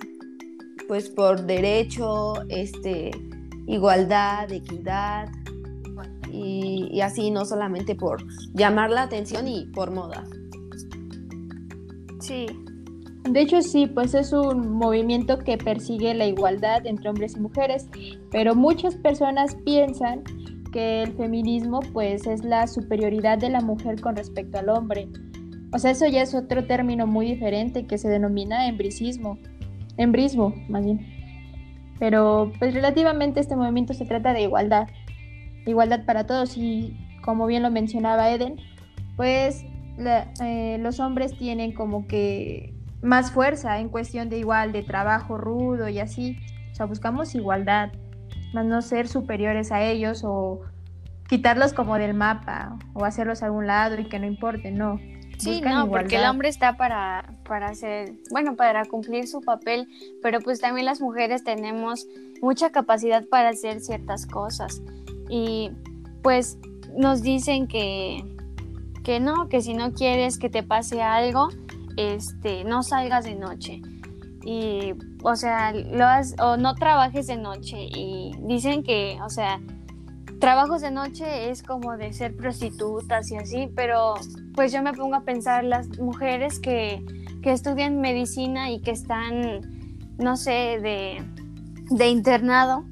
pues 0.87 1.09
por 1.09 1.45
derecho, 1.45 2.33
este, 2.49 3.11
igualdad, 3.65 4.51
equidad 4.51 5.29
y, 6.31 6.89
y 6.91 7.01
así 7.01 7.31
no 7.31 7.45
solamente 7.45 7.95
por 7.95 8.23
llamar 8.53 8.89
la 8.89 9.03
atención 9.03 9.47
y 9.47 9.65
por 9.67 9.91
moda. 9.91 10.23
Sí, 12.19 12.45
de 13.29 13.41
hecho, 13.41 13.61
sí, 13.61 13.85
pues 13.85 14.15
es 14.15 14.33
un 14.33 14.71
movimiento 14.71 15.37
que 15.39 15.57
persigue 15.57 16.13
la 16.15 16.25
igualdad 16.25 16.85
entre 16.87 17.09
hombres 17.09 17.35
y 17.35 17.39
mujeres, 17.39 17.87
pero 18.31 18.55
muchas 18.55 18.95
personas 18.95 19.55
piensan 19.63 20.23
que 20.73 21.03
el 21.03 21.13
feminismo 21.13 21.81
pues 21.93 22.25
es 22.25 22.43
la 22.43 22.65
superioridad 22.65 23.37
de 23.37 23.49
la 23.49 23.61
mujer 23.61 24.01
con 24.01 24.15
respecto 24.15 24.57
al 24.57 24.69
hombre. 24.69 25.07
O 25.71 25.77
sea, 25.77 25.91
eso 25.91 26.07
ya 26.07 26.23
es 26.23 26.33
otro 26.33 26.65
término 26.65 27.05
muy 27.05 27.27
diferente 27.27 27.85
que 27.85 27.99
se 27.99 28.09
denomina 28.09 28.67
embricismo, 28.67 29.37
embrismo 29.97 30.55
más 30.67 30.83
bien. 30.83 31.05
Pero 31.99 32.51
pues 32.57 32.73
relativamente 32.73 33.39
este 33.39 33.55
movimiento 33.55 33.93
se 33.93 34.05
trata 34.05 34.33
de 34.33 34.41
igualdad, 34.41 34.87
igualdad 35.65 36.05
para 36.05 36.25
todos 36.25 36.57
y 36.57 36.97
como 37.23 37.45
bien 37.45 37.63
lo 37.63 37.71
mencionaba 37.71 38.29
Eden, 38.29 38.57
pues 39.15 39.63
eh, 39.97 40.77
los 40.79 40.99
hombres 40.99 41.37
tienen 41.37 41.73
como 41.73 42.07
que 42.07 42.73
más 43.01 43.31
fuerza 43.31 43.79
en 43.79 43.89
cuestión 43.89 44.29
de 44.29 44.37
igual, 44.39 44.71
de 44.71 44.83
trabajo 44.83 45.37
rudo 45.37 45.89
y 45.89 45.99
así. 45.99 46.37
O 46.71 46.75
sea, 46.75 46.85
buscamos 46.85 47.35
igualdad, 47.35 47.91
más 48.53 48.65
no 48.65 48.81
ser 48.81 49.07
superiores 49.07 49.71
a 49.71 49.83
ellos 49.83 50.23
o 50.23 50.61
quitarlos 51.27 51.73
como 51.73 51.97
del 51.97 52.13
mapa 52.13 52.77
o 52.93 53.05
hacerlos 53.05 53.41
a 53.41 53.47
algún 53.47 53.67
lado 53.67 53.99
y 53.99 54.09
que 54.09 54.19
no 54.19 54.25
importe, 54.25 54.71
no. 54.71 54.99
Sí, 55.37 55.59
no, 55.61 55.89
porque 55.89 56.17
el 56.17 56.25
hombre 56.25 56.49
está 56.49 56.77
para, 56.77 57.33
para 57.47 57.69
hacer, 57.69 58.13
bueno, 58.29 58.55
para 58.55 58.85
cumplir 58.85 59.27
su 59.27 59.41
papel, 59.41 59.87
pero 60.21 60.39
pues 60.39 60.59
también 60.59 60.85
las 60.85 61.01
mujeres 61.01 61.43
tenemos 61.43 62.05
mucha 62.43 62.69
capacidad 62.69 63.25
para 63.27 63.49
hacer 63.49 63.79
ciertas 63.79 64.27
cosas. 64.27 64.83
Y 65.31 65.71
pues 66.21 66.59
nos 66.95 67.21
dicen 67.21 67.67
que, 67.67 68.21
que 69.03 69.21
no, 69.21 69.47
que 69.47 69.61
si 69.61 69.73
no 69.73 69.93
quieres 69.93 70.37
que 70.37 70.49
te 70.49 70.61
pase 70.61 71.01
algo, 71.01 71.47
este, 71.95 72.65
no 72.65 72.83
salgas 72.83 73.23
de 73.23 73.35
noche. 73.35 73.81
Y, 74.43 74.93
o 75.23 75.35
sea, 75.37 75.71
lo 75.71 76.05
o 76.43 76.57
no 76.57 76.75
trabajes 76.75 77.27
de 77.27 77.37
noche. 77.37 77.77
Y 77.79 78.33
dicen 78.41 78.83
que, 78.83 79.17
o 79.23 79.29
sea, 79.29 79.61
trabajos 80.41 80.81
de 80.81 80.91
noche 80.91 81.49
es 81.49 81.63
como 81.63 81.95
de 81.95 82.11
ser 82.11 82.35
prostitutas 82.35 83.31
y 83.31 83.37
así, 83.37 83.69
pero 83.73 84.15
pues 84.53 84.73
yo 84.73 84.81
me 84.83 84.91
pongo 84.91 85.15
a 85.15 85.21
pensar 85.21 85.63
las 85.63 85.87
mujeres 85.97 86.59
que, 86.59 87.05
que 87.41 87.53
estudian 87.53 88.01
medicina 88.01 88.69
y 88.69 88.81
que 88.81 88.91
están, 88.91 89.61
no 90.17 90.35
sé, 90.35 90.79
de, 90.81 91.23
de 91.89 92.09
internado 92.09 92.83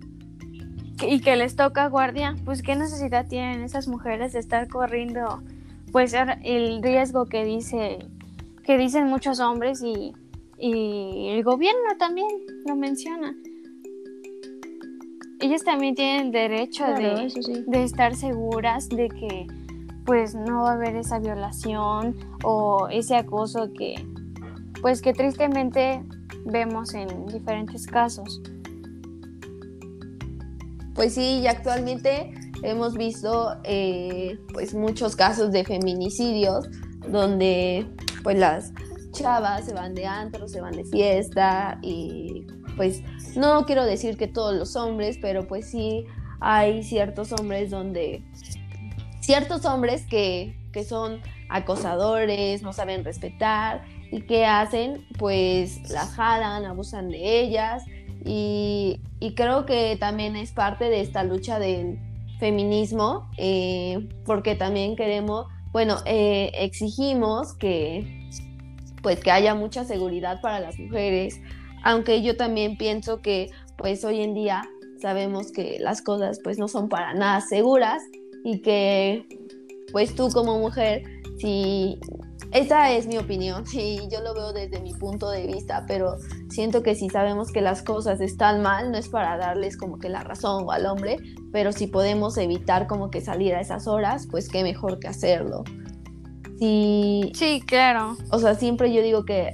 y 1.02 1.22
que 1.22 1.36
les 1.36 1.56
toca 1.56 1.88
guardia, 1.88 2.36
pues 2.46 2.62
qué 2.62 2.76
necesidad 2.76 3.28
tienen 3.28 3.62
esas 3.62 3.88
mujeres 3.88 4.34
de 4.34 4.40
estar 4.40 4.68
corriendo 4.68 5.42
pues 5.92 6.14
el 6.44 6.84
riesgo 6.84 7.26
que 7.26 7.44
dice 7.44 8.00
que 8.64 8.78
dicen 8.78 9.08
muchos 9.08 9.40
hombres 9.40 9.82
y, 9.84 10.14
el 10.62 11.42
gobierno 11.44 11.96
también 11.98 12.28
lo 12.68 12.76
menciona. 12.76 13.34
Ellas 15.40 15.64
también 15.64 15.96
tienen 15.96 16.32
derecho 16.32 16.86
de, 16.86 17.32
de 17.66 17.84
estar 17.84 18.14
seguras 18.14 18.90
de 18.90 19.08
que 19.08 19.48
pues 20.06 20.36
no 20.36 20.64
va 20.64 20.72
a 20.72 20.74
haber 20.74 20.98
esa 20.98 21.18
violación 21.20 22.18
o 22.44 22.90
ese 22.92 23.16
acoso 23.16 23.72
que 23.72 23.96
pues 24.82 25.02
que 25.02 25.14
tristemente 25.14 26.04
vemos 26.46 26.94
en 26.94 27.26
diferentes 27.28 27.88
casos. 27.88 28.42
Pues 31.00 31.14
sí, 31.14 31.40
y 31.40 31.48
actualmente 31.48 32.30
hemos 32.62 32.96
visto 32.96 33.56
eh, 33.64 34.38
pues 34.52 34.74
muchos 34.74 35.16
casos 35.16 35.50
de 35.54 35.64
feminicidios 35.64 36.68
donde 37.08 37.88
pues 38.22 38.38
las 38.38 38.74
chavas 39.14 39.64
se 39.64 39.74
van 39.74 39.96
de 39.96 40.06
antro, 40.06 40.50
se 40.50 40.60
van 40.60 40.74
de 40.74 40.84
fiesta 40.84 41.80
y 41.82 42.46
pues 42.76 43.02
no 43.38 43.66
quiero 43.66 43.86
decir 43.86 44.18
que 44.18 44.28
todos 44.28 44.54
los 44.54 44.76
hombres, 44.76 45.18
pero 45.22 45.48
pues 45.48 45.72
sí 45.72 46.04
hay 46.42 46.84
ciertos 46.84 47.32
hombres 47.32 47.70
donde 47.72 48.22
ciertos 49.22 49.64
hombres 49.64 50.06
que, 50.06 50.54
que 50.74 50.84
son 50.84 51.22
acosadores, 51.48 52.62
no 52.62 52.74
saben 52.74 53.06
respetar 53.06 53.86
y 54.12 54.24
¿qué 54.24 54.46
hacen? 54.46 55.08
Pues 55.18 55.90
las 55.90 56.10
jalan, 56.10 56.66
abusan 56.66 57.08
de 57.08 57.40
ellas 57.40 57.84
y, 58.26 59.02
creo 59.36 59.66
que 59.66 59.96
también 60.00 60.36
es 60.36 60.52
parte 60.52 60.86
de 60.86 61.02
esta 61.02 61.24
lucha 61.24 61.60
del 61.60 62.00
feminismo 62.40 63.30
eh, 63.38 64.08
porque 64.26 64.56
también 64.56 64.96
queremos, 64.96 65.48
bueno, 65.72 65.98
eh, 66.06 66.52
exigimos 66.56 67.54
que 67.54 68.20
pues 69.02 69.20
que 69.22 69.32
haya 69.32 69.56
mucha 69.56 69.86
seguridad 69.86 70.42
para 70.42 70.60
las 70.60 70.78
mujeres, 70.78 71.40
aunque 71.84 72.22
yo 72.22 72.36
también 72.36 72.78
pienso 72.78 73.22
que 73.22 73.50
pues 73.78 74.04
hoy 74.04 74.22
en 74.22 74.34
día 74.34 74.64
sabemos 75.02 75.52
que 75.52 75.78
las 75.80 76.02
cosas 76.02 76.40
pues 76.44 76.58
no 76.58 76.68
son 76.68 76.90
para 76.90 77.14
nada 77.14 77.40
seguras 77.40 78.02
y 78.44 78.60
que 78.62 79.26
pues 79.92 80.16
tú 80.16 80.30
como 80.30 80.60
mujer, 80.60 81.04
si 81.40 82.00
esa 82.52 82.92
es 82.92 83.08
mi 83.08 83.18
opinión 83.18 83.64
y 83.74 84.08
yo 84.10 84.22
lo 84.22 84.34
veo 84.34 84.54
desde 84.54 84.82
mi 84.82 84.94
punto 84.94 85.30
de 85.30 85.48
vista, 85.48 85.86
pero 85.88 86.18
siento 86.50 86.84
que 86.84 86.96
si 86.96 87.10
sabemos 87.10 87.52
que 87.52 87.62
las 87.62 87.82
cosas 87.82 88.22
están 88.22 88.62
mal, 88.62 88.92
no 88.92 88.98
es 88.98 89.10
para 89.10 89.38
darles 89.38 89.78
como 89.78 90.00
que 90.00 90.10
la 90.10 90.24
razón 90.24 90.66
o 90.66 90.72
al 90.72 90.86
hombre, 90.86 91.18
pero 91.52 91.72
si 91.72 91.88
podemos 91.88 92.38
evitar 92.38 92.88
como 92.88 93.10
que 93.10 93.22
salir 93.22 93.54
a 93.56 93.62
esas 93.62 93.88
horas, 93.88 94.28
pues 94.30 94.50
qué 94.50 94.64
mejor 94.64 95.00
que 95.00 95.08
hacerlo. 95.08 95.64
Sí, 96.60 97.64
claro. 97.66 98.18
O 98.32 98.40
sea, 98.40 98.56
siempre 98.56 98.92
yo 98.94 99.02
digo 99.02 99.24
que 99.24 99.54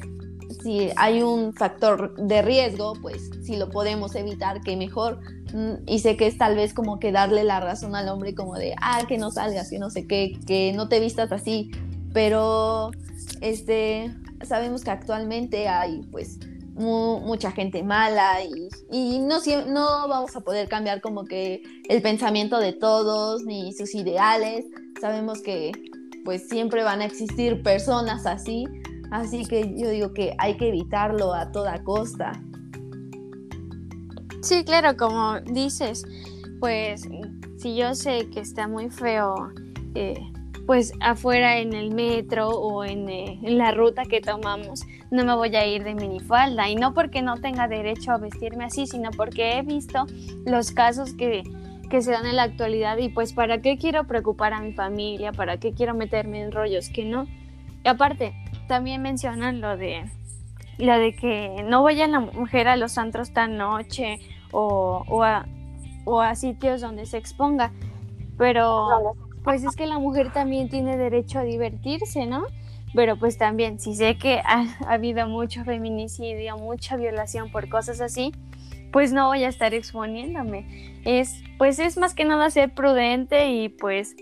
si 0.63 0.89
hay 0.96 1.22
un 1.22 1.54
factor 1.54 2.15
de 2.15 2.42
riesgo, 2.42 2.94
pues 3.00 3.30
si 3.44 3.56
lo 3.56 3.70
podemos 3.70 4.15
evitar, 4.15 4.62
qué 4.62 4.75
mejor. 4.75 5.20
Mm, 5.54 5.84
y 5.86 6.00
sé 6.00 6.18
que 6.18 6.25
es 6.25 6.39
tal 6.39 6.56
vez 6.56 6.74
como 6.74 7.00
que 7.00 7.12
darle 7.12 7.44
la 7.44 7.60
razón 7.60 7.96
al 7.96 8.10
hombre 8.10 8.34
como 8.34 8.56
de, 8.56 8.74
ah, 8.82 9.04
que 9.08 9.20
no 9.20 9.30
salgas, 9.30 9.70
que 9.70 9.77
no 9.77 9.92
sé 9.92 10.08
qué, 10.08 10.34
que 10.48 10.74
no 10.74 10.89
te 10.89 11.00
vistas 11.00 11.32
así. 11.32 11.70
Pero 12.15 12.91
este, 13.41 14.10
sabemos 14.41 14.86
que 14.86 14.89
actualmente 14.89 15.67
hay 15.67 16.01
pues 16.13 16.39
mucha 16.74 17.51
gente 17.51 17.84
mala 17.84 18.41
y, 18.41 18.69
y, 18.89 19.19
no, 19.19 19.39
no 19.67 20.07
vamos 20.07 20.34
a 20.38 20.39
poder 20.39 20.69
cambiar 20.69 21.01
como 21.01 21.25
que 21.25 21.62
el 21.89 22.01
pensamiento 22.01 22.60
de 22.60 22.72
todos 22.72 23.43
ni 23.43 23.74
sus 23.74 23.93
ideales. 23.93 24.63
Sabemos 25.01 25.41
que 25.41 25.74
pues 26.24 26.48
siempre 26.48 26.84
van 26.84 27.01
a 27.01 27.05
existir 27.05 27.62
personas 27.62 28.25
así, 28.25 28.63
así 29.12 29.45
que 29.45 29.75
yo 29.77 29.89
digo 29.89 30.13
que 30.13 30.36
hay 30.38 30.55
que 30.55 30.69
evitarlo 30.69 31.34
a 31.34 31.51
toda 31.51 31.84
costa. 31.84 32.31
Sí, 34.41 34.63
claro, 34.63 34.95
como 34.95 35.41
dices, 35.41 36.05
pues 36.62 37.01
si 37.57 37.75
yo 37.75 37.93
sé 37.93 38.29
que 38.29 38.39
está 38.39 38.69
muy 38.69 38.89
feo, 38.89 39.51
eh, 39.95 40.15
pues 40.65 40.93
afuera 41.00 41.57
en 41.57 41.74
el 41.74 41.93
metro 41.93 42.50
o 42.50 42.84
en, 42.84 43.07
eh, 43.10 43.39
en, 43.43 43.57
la 43.57 43.72
ruta 43.72 44.03
que 44.05 44.22
tomamos, 44.22 44.84
no 45.12 45.24
me 45.24 45.36
voy 45.36 45.55
a 45.55 45.65
ir 45.65 45.84
de 45.84 45.95
minifalda. 45.95 46.69
Y 46.69 46.75
no 46.75 46.93
porque 46.93 47.22
no 47.22 47.38
tenga 47.38 47.67
derecho 47.67 48.12
a 48.12 48.17
vestirme 48.17 48.65
así, 48.65 48.88
sino 48.88 49.12
porque 49.12 49.57
he 49.57 49.62
visto 49.62 50.05
los 50.45 50.72
casos 50.72 51.13
que 51.13 51.43
que 51.89 52.01
se 52.01 52.12
dan 52.12 52.25
en 52.25 52.36
la 52.36 52.43
actualidad 52.43 52.98
y 52.98 53.10
pues 53.10 53.34
para 53.34 53.62
qué 53.62 53.77
quiero 53.77 54.05
preocupar 54.05 54.53
a 54.53 54.60
mi 54.60 54.74
familia, 54.74 55.31
para 55.31 55.57
qué 55.57 55.72
quiero 55.72 55.93
meterme 55.93 56.41
en 56.41 56.51
rollos 56.51 56.89
que 56.89 57.05
no. 57.05 57.27
Y 57.84 57.88
aparte, 57.88 58.34
también 58.67 59.01
mencionan 59.01 59.62
lo 59.62 59.77
de 59.77 60.05
de 60.77 61.15
que 61.15 61.63
no 61.63 61.84
vaya 61.84 62.07
la 62.07 62.19
mujer 62.19 62.67
a 62.67 62.75
los 62.75 62.98
antros 62.98 63.31
tan 63.31 63.57
noche 63.57 64.20
o, 64.51 65.05
o, 65.07 65.24
a, 65.24 65.46
o 66.03 66.20
a 66.20 66.35
sitios 66.35 66.81
donde 66.81 67.05
se 67.05 67.18
exponga. 67.18 67.72
Pero 68.37 69.16
pues 69.46 69.64
es 69.64 69.75
que 69.75 69.86
la 69.86 70.00
mujer 70.00 70.34
también 70.34 70.68
tiene 70.68 70.98
derecho 70.98 71.40
a 71.40 71.44
divertirse, 71.44 72.25
¿no? 72.25 72.46
Pero 72.96 73.18
pues 73.18 73.38
también, 73.38 73.79
si 73.79 73.96
sé 73.96 74.18
que 74.18 74.40
ha, 74.40 74.66
ha 74.86 74.94
habido 74.94 75.27
mucho 75.27 75.64
feminicidio, 75.64 76.58
mucha 76.58 76.98
violación 76.98 77.51
por 77.51 77.70
cosas 77.70 78.01
así, 78.01 78.34
pues 78.92 79.14
no 79.14 79.27
voy 79.27 79.44
a 79.44 79.50
estar 79.50 79.74
exponiéndome. 79.74 81.01
Es, 81.05 81.44
pues 81.60 81.77
es 81.77 81.98
más 81.98 82.16
que 82.16 82.25
nada 82.25 82.50
ser 82.50 82.74
prudente 82.74 83.51
y 83.51 83.70
pues 83.70 84.16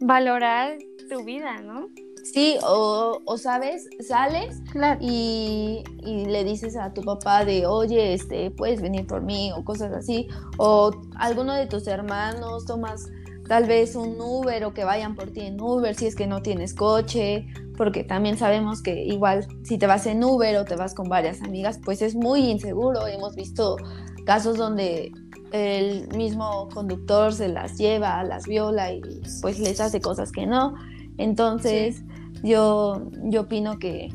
valorar 0.00 0.76
tu 1.08 1.24
vida, 1.24 1.62
¿no? 1.62 1.88
Sí, 2.22 2.56
o, 2.62 3.36
sabes, 3.36 3.88
sales 4.00 4.62
y, 5.00 5.82
y, 6.04 6.26
le 6.26 6.44
dices 6.44 6.76
a 6.76 6.92
tu 6.92 7.02
papá 7.02 7.44
de, 7.44 7.66
oye, 7.66 8.12
este, 8.12 8.50
puedes 8.50 8.80
venir 8.80 9.06
por 9.06 9.22
mí 9.22 9.50
o 9.56 9.64
cosas 9.64 9.92
así, 9.92 10.28
o 10.56 10.92
alguno 11.16 11.52
de 11.54 11.66
tus 11.66 11.88
hermanos 11.88 12.64
tomas 12.64 13.10
tal 13.52 13.66
vez 13.66 13.96
un 13.96 14.18
Uber 14.18 14.64
o 14.64 14.72
que 14.72 14.82
vayan 14.82 15.14
por 15.14 15.30
ti 15.30 15.42
en 15.42 15.60
Uber 15.60 15.94
si 15.94 16.06
es 16.06 16.16
que 16.16 16.26
no 16.26 16.40
tienes 16.40 16.72
coche, 16.72 17.48
porque 17.76 18.02
también 18.02 18.38
sabemos 18.38 18.80
que 18.80 19.04
igual 19.04 19.46
si 19.62 19.76
te 19.76 19.86
vas 19.86 20.06
en 20.06 20.24
Uber 20.24 20.56
o 20.56 20.64
te 20.64 20.74
vas 20.74 20.94
con 20.94 21.10
varias 21.10 21.42
amigas, 21.42 21.78
pues 21.84 22.00
es 22.00 22.14
muy 22.14 22.50
inseguro. 22.50 23.06
Hemos 23.06 23.36
visto 23.36 23.76
casos 24.24 24.56
donde 24.56 25.12
el 25.52 26.08
mismo 26.16 26.70
conductor 26.72 27.34
se 27.34 27.48
las 27.48 27.76
lleva, 27.76 28.24
las 28.24 28.46
viola 28.46 28.90
y 28.90 29.02
pues 29.42 29.58
les 29.58 29.82
hace 29.82 30.00
cosas 30.00 30.32
que 30.32 30.46
no. 30.46 30.72
Entonces, 31.18 32.04
yo, 32.42 33.02
yo 33.24 33.42
opino 33.42 33.78
que 33.78 34.08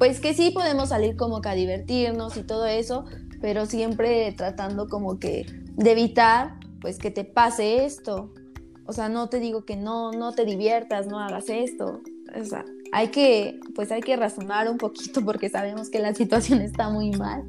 pues 0.00 0.18
que 0.18 0.34
sí 0.34 0.50
podemos 0.50 0.88
salir 0.88 1.14
como 1.14 1.40
que 1.40 1.50
a 1.50 1.54
divertirnos 1.54 2.36
y 2.36 2.42
todo 2.42 2.66
eso, 2.66 3.04
pero 3.40 3.64
siempre 3.64 4.32
tratando 4.32 4.88
como 4.88 5.20
que 5.20 5.46
de 5.76 5.92
evitar 5.92 6.58
pues 6.80 6.98
que 6.98 7.12
te 7.12 7.22
pase 7.22 7.84
esto, 7.84 8.32
o 8.86 8.92
sea, 8.92 9.08
no 9.08 9.28
te 9.28 9.38
digo 9.38 9.64
que 9.64 9.76
no, 9.76 10.12
no 10.12 10.32
te 10.32 10.44
diviertas, 10.44 11.06
no 11.06 11.18
hagas 11.18 11.48
esto. 11.48 12.00
O 12.38 12.44
sea, 12.44 12.64
hay 12.92 13.08
que, 13.08 13.60
pues 13.74 13.92
hay 13.92 14.00
que 14.00 14.16
razonar 14.16 14.68
un 14.68 14.78
poquito 14.78 15.20
porque 15.24 15.48
sabemos 15.48 15.90
que 15.90 15.98
la 15.98 16.14
situación 16.14 16.60
está 16.60 16.88
muy 16.90 17.10
mal. 17.12 17.44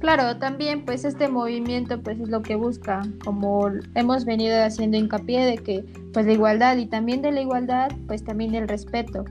Claro, 0.00 0.38
también 0.38 0.86
pues 0.86 1.04
este 1.04 1.28
movimiento 1.28 2.02
pues 2.02 2.18
es 2.18 2.30
lo 2.30 2.40
que 2.40 2.54
busca, 2.54 3.02
como 3.22 3.68
hemos 3.94 4.24
venido 4.24 4.64
haciendo 4.64 4.96
hincapié 4.96 5.44
de 5.44 5.58
que 5.58 5.84
pues 6.14 6.24
la 6.24 6.32
igualdad 6.32 6.78
y 6.78 6.86
también 6.86 7.20
de 7.20 7.32
la 7.32 7.42
igualdad 7.42 7.90
pues 8.06 8.24
también 8.24 8.54
el 8.54 8.66
respeto. 8.66 9.26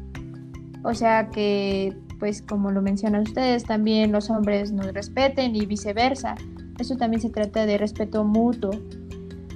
O 0.84 0.94
sea 0.94 1.30
que 1.32 1.98
pues 2.20 2.42
como 2.42 2.72
lo 2.72 2.82
mencionan 2.82 3.22
ustedes, 3.22 3.64
también 3.64 4.12
los 4.12 4.30
hombres 4.30 4.72
nos 4.72 4.94
respeten 4.94 5.56
y 5.56 5.66
viceversa. 5.66 6.36
Eso 6.78 6.98
también 6.98 7.22
se 7.22 7.30
trata 7.30 7.66
de 7.66 7.78
respeto 7.78 8.24
mutuo. 8.24 8.72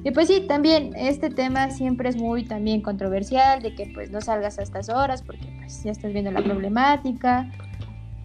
Y 0.05 0.11
pues 0.11 0.27
sí, 0.27 0.45
también 0.47 0.91
este 0.95 1.29
tema 1.29 1.69
siempre 1.69 2.09
es 2.09 2.17
muy 2.17 2.43
también 2.43 2.81
controversial, 2.81 3.61
de 3.61 3.73
que 3.75 3.91
pues 3.93 4.11
no 4.11 4.19
salgas 4.19 4.59
a 4.59 4.63
estas 4.63 4.89
horas 4.89 5.21
porque 5.21 5.47
pues 5.57 5.83
ya 5.83 5.91
estás 5.91 6.11
viendo 6.11 6.31
la 6.31 6.43
problemática. 6.43 7.49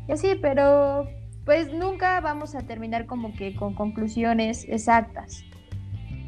Y 0.09 0.13
así, 0.13 0.29
pero 0.41 1.09
pues 1.45 1.73
nunca 1.73 2.21
vamos 2.21 2.55
a 2.55 2.63
terminar 2.63 3.07
como 3.07 3.33
que 3.35 3.55
con 3.55 3.75
conclusiones 3.75 4.67
exactas, 4.69 5.45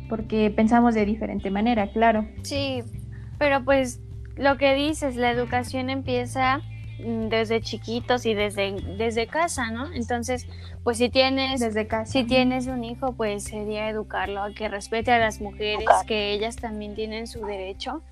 porque 0.09 0.51
pensamos 0.51 0.95
de 0.95 1.05
diferente 1.05 1.51
manera, 1.51 1.91
claro. 1.93 2.27
Sí, 2.43 2.83
pero 3.39 3.65
pues 3.65 4.01
lo 4.37 4.57
que 4.57 4.75
dices, 4.75 5.17
la 5.17 5.31
educación 5.31 5.91
empieza 5.91 6.63
desde 7.29 7.61
chiquitos 7.61 8.27
y 8.27 8.35
desde, 8.35 8.73
desde 8.97 9.27
casa, 9.27 9.71
¿no? 9.71 9.93
Entonces, 9.93 10.47
pues 10.85 10.99
si 10.99 11.09
tienes, 11.09 11.61
desde 11.61 11.87
casa. 11.87 12.11
si 12.11 12.25
tienes 12.25 12.67
un 12.67 12.85
hijo, 12.85 13.13
pues 13.13 13.45
sería 13.45 13.89
educarlo 13.89 14.43
a 14.43 14.53
que 14.53 14.69
respete 14.69 15.13
a 15.13 15.19
las 15.19 15.41
mujeres, 15.41 15.87
que 16.07 16.33
ellas 16.33 16.57
también 16.57 16.95
tienen 16.95 17.27
su 17.27 17.45
derecho 17.45 18.03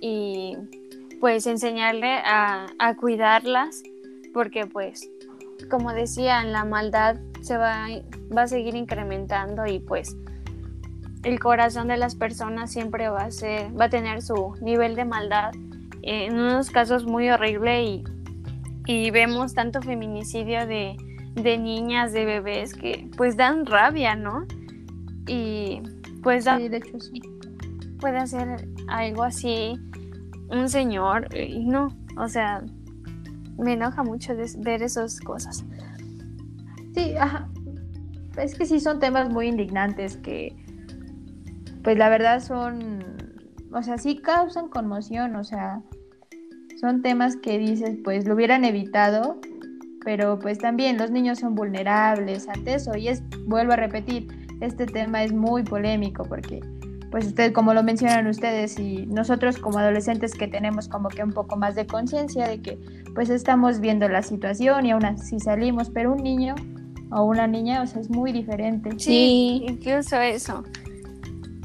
y 0.00 0.56
pues 1.20 1.46
enseñarle 1.46 2.18
a, 2.24 2.66
a 2.78 2.96
cuidarlas, 2.96 3.82
porque 4.34 4.66
pues, 4.66 5.08
como 5.70 5.92
decían, 5.92 6.52
la 6.52 6.64
maldad 6.64 7.16
se 7.42 7.56
va, 7.56 7.86
va 8.36 8.42
a 8.42 8.48
seguir 8.48 8.74
incrementando 8.74 9.66
y 9.66 9.78
pues 9.78 10.16
el 11.22 11.38
corazón 11.38 11.88
de 11.88 11.96
las 11.96 12.16
personas 12.16 12.72
siempre 12.72 13.08
va 13.08 13.24
a 13.24 13.30
ser, 13.30 13.68
va 13.78 13.86
a 13.86 13.90
tener 13.90 14.22
su 14.22 14.54
nivel 14.60 14.96
de 14.96 15.04
maldad 15.04 15.52
en 16.02 16.34
unos 16.34 16.70
casos 16.70 17.04
muy 17.04 17.30
horrible 17.30 17.84
y 17.84 18.04
y 18.86 19.10
vemos 19.10 19.54
tanto 19.54 19.80
feminicidio 19.82 20.66
de, 20.66 20.96
niñas, 21.34 22.12
de 22.12 22.24
bebés 22.24 22.74
que 22.74 23.08
pues 23.16 23.36
dan 23.36 23.66
rabia, 23.66 24.14
¿no? 24.14 24.46
Y 25.26 25.82
pues 26.22 26.44
da, 26.44 26.58
sí, 26.58 26.68
de 26.68 26.76
hecho 26.78 27.00
sí. 27.00 27.20
puede 28.00 28.18
hacer 28.18 28.68
algo 28.88 29.22
así 29.22 29.74
un 30.50 30.68
señor 30.68 31.28
y 31.34 31.64
no, 31.64 31.88
o 32.16 32.28
sea, 32.28 32.62
me 33.58 33.74
enoja 33.74 34.02
mucho 34.02 34.34
ver 34.58 34.82
esas 34.82 35.20
cosas. 35.20 35.64
Sí, 36.94 37.16
ajá. 37.16 37.48
Es 38.36 38.54
que 38.54 38.66
sí 38.66 38.80
son 38.80 38.98
temas 38.98 39.30
muy 39.30 39.48
indignantes 39.48 40.16
que 40.16 40.56
pues 41.82 41.98
la 41.98 42.08
verdad 42.08 42.40
son, 42.40 43.04
o 43.72 43.82
sea, 43.82 43.98
sí 43.98 44.16
causan 44.16 44.68
conmoción, 44.68 45.36
o 45.36 45.44
sea, 45.44 45.82
son 46.82 47.00
temas 47.00 47.36
que 47.36 47.58
dices, 47.58 47.96
pues 48.02 48.26
lo 48.26 48.34
hubieran 48.34 48.64
evitado, 48.64 49.38
pero 50.04 50.40
pues 50.40 50.58
también 50.58 50.98
los 50.98 51.12
niños 51.12 51.38
son 51.38 51.54
vulnerables 51.54 52.48
ante 52.48 52.74
eso 52.74 52.96
y 52.96 53.06
es, 53.06 53.22
vuelvo 53.46 53.74
a 53.74 53.76
repetir, 53.76 54.26
este 54.60 54.86
tema 54.86 55.22
es 55.22 55.32
muy 55.32 55.62
polémico 55.62 56.24
porque 56.24 56.60
pues 57.12 57.26
usted, 57.26 57.52
como 57.52 57.72
lo 57.72 57.84
mencionan 57.84 58.26
ustedes, 58.26 58.80
y 58.80 59.06
nosotros 59.06 59.58
como 59.58 59.78
adolescentes 59.78 60.34
que 60.34 60.48
tenemos 60.48 60.88
como 60.88 61.08
que 61.08 61.22
un 61.22 61.32
poco 61.32 61.56
más 61.56 61.76
de 61.76 61.86
conciencia 61.86 62.48
de 62.48 62.60
que 62.60 62.78
pues 63.14 63.30
estamos 63.30 63.78
viendo 63.78 64.08
la 64.08 64.22
situación 64.22 64.84
y 64.84 64.90
aún 64.90 65.04
así 65.04 65.38
salimos, 65.38 65.88
pero 65.88 66.12
un 66.12 66.22
niño 66.24 66.56
o 67.12 67.22
una 67.22 67.46
niña, 67.46 67.82
o 67.82 67.86
sea, 67.86 68.00
es 68.00 68.10
muy 68.10 68.32
diferente. 68.32 68.90
Sí, 68.98 69.62
incluso 69.68 70.20
eso. 70.20 70.64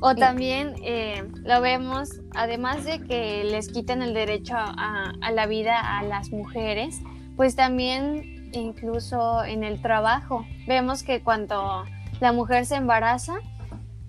O 0.01 0.15
también 0.15 0.75
eh, 0.83 1.23
lo 1.43 1.59
vemos, 1.59 2.21
además 2.35 2.85
de 2.85 3.01
que 3.01 3.43
les 3.43 3.69
quiten 3.69 4.01
el 4.01 4.13
derecho 4.13 4.55
a, 4.55 5.11
a, 5.21 5.31
la 5.31 5.47
vida 5.47 5.97
a 5.97 6.03
las 6.03 6.29
mujeres, 6.29 7.01
pues 7.35 7.55
también 7.55 8.49
incluso 8.53 9.43
en 9.43 9.63
el 9.63 9.81
trabajo. 9.81 10.45
Vemos 10.67 11.03
que 11.03 11.21
cuando 11.21 11.83
la 12.19 12.31
mujer 12.31 12.65
se 12.65 12.75
embaraza, 12.75 13.39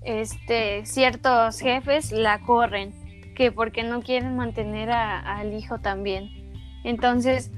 este, 0.02 0.84
ciertos 0.84 1.58
jefes 1.60 2.12
la 2.12 2.40
corren, 2.40 2.92
que 3.34 3.52
porque 3.52 3.82
no 3.82 4.02
quieren 4.02 4.36
mantener 4.36 4.90
al 4.90 5.54
hijo 5.54 5.78
también. 5.78 6.52
Entonces, 6.84 7.50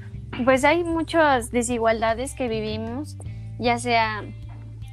pues 0.45 0.63
hay 0.63 0.83
muchas 0.83 1.51
desigualdades 1.51 2.33
que 2.33 2.47
vivimos, 2.47 3.17
ya 3.59 3.77
sea 3.77 4.23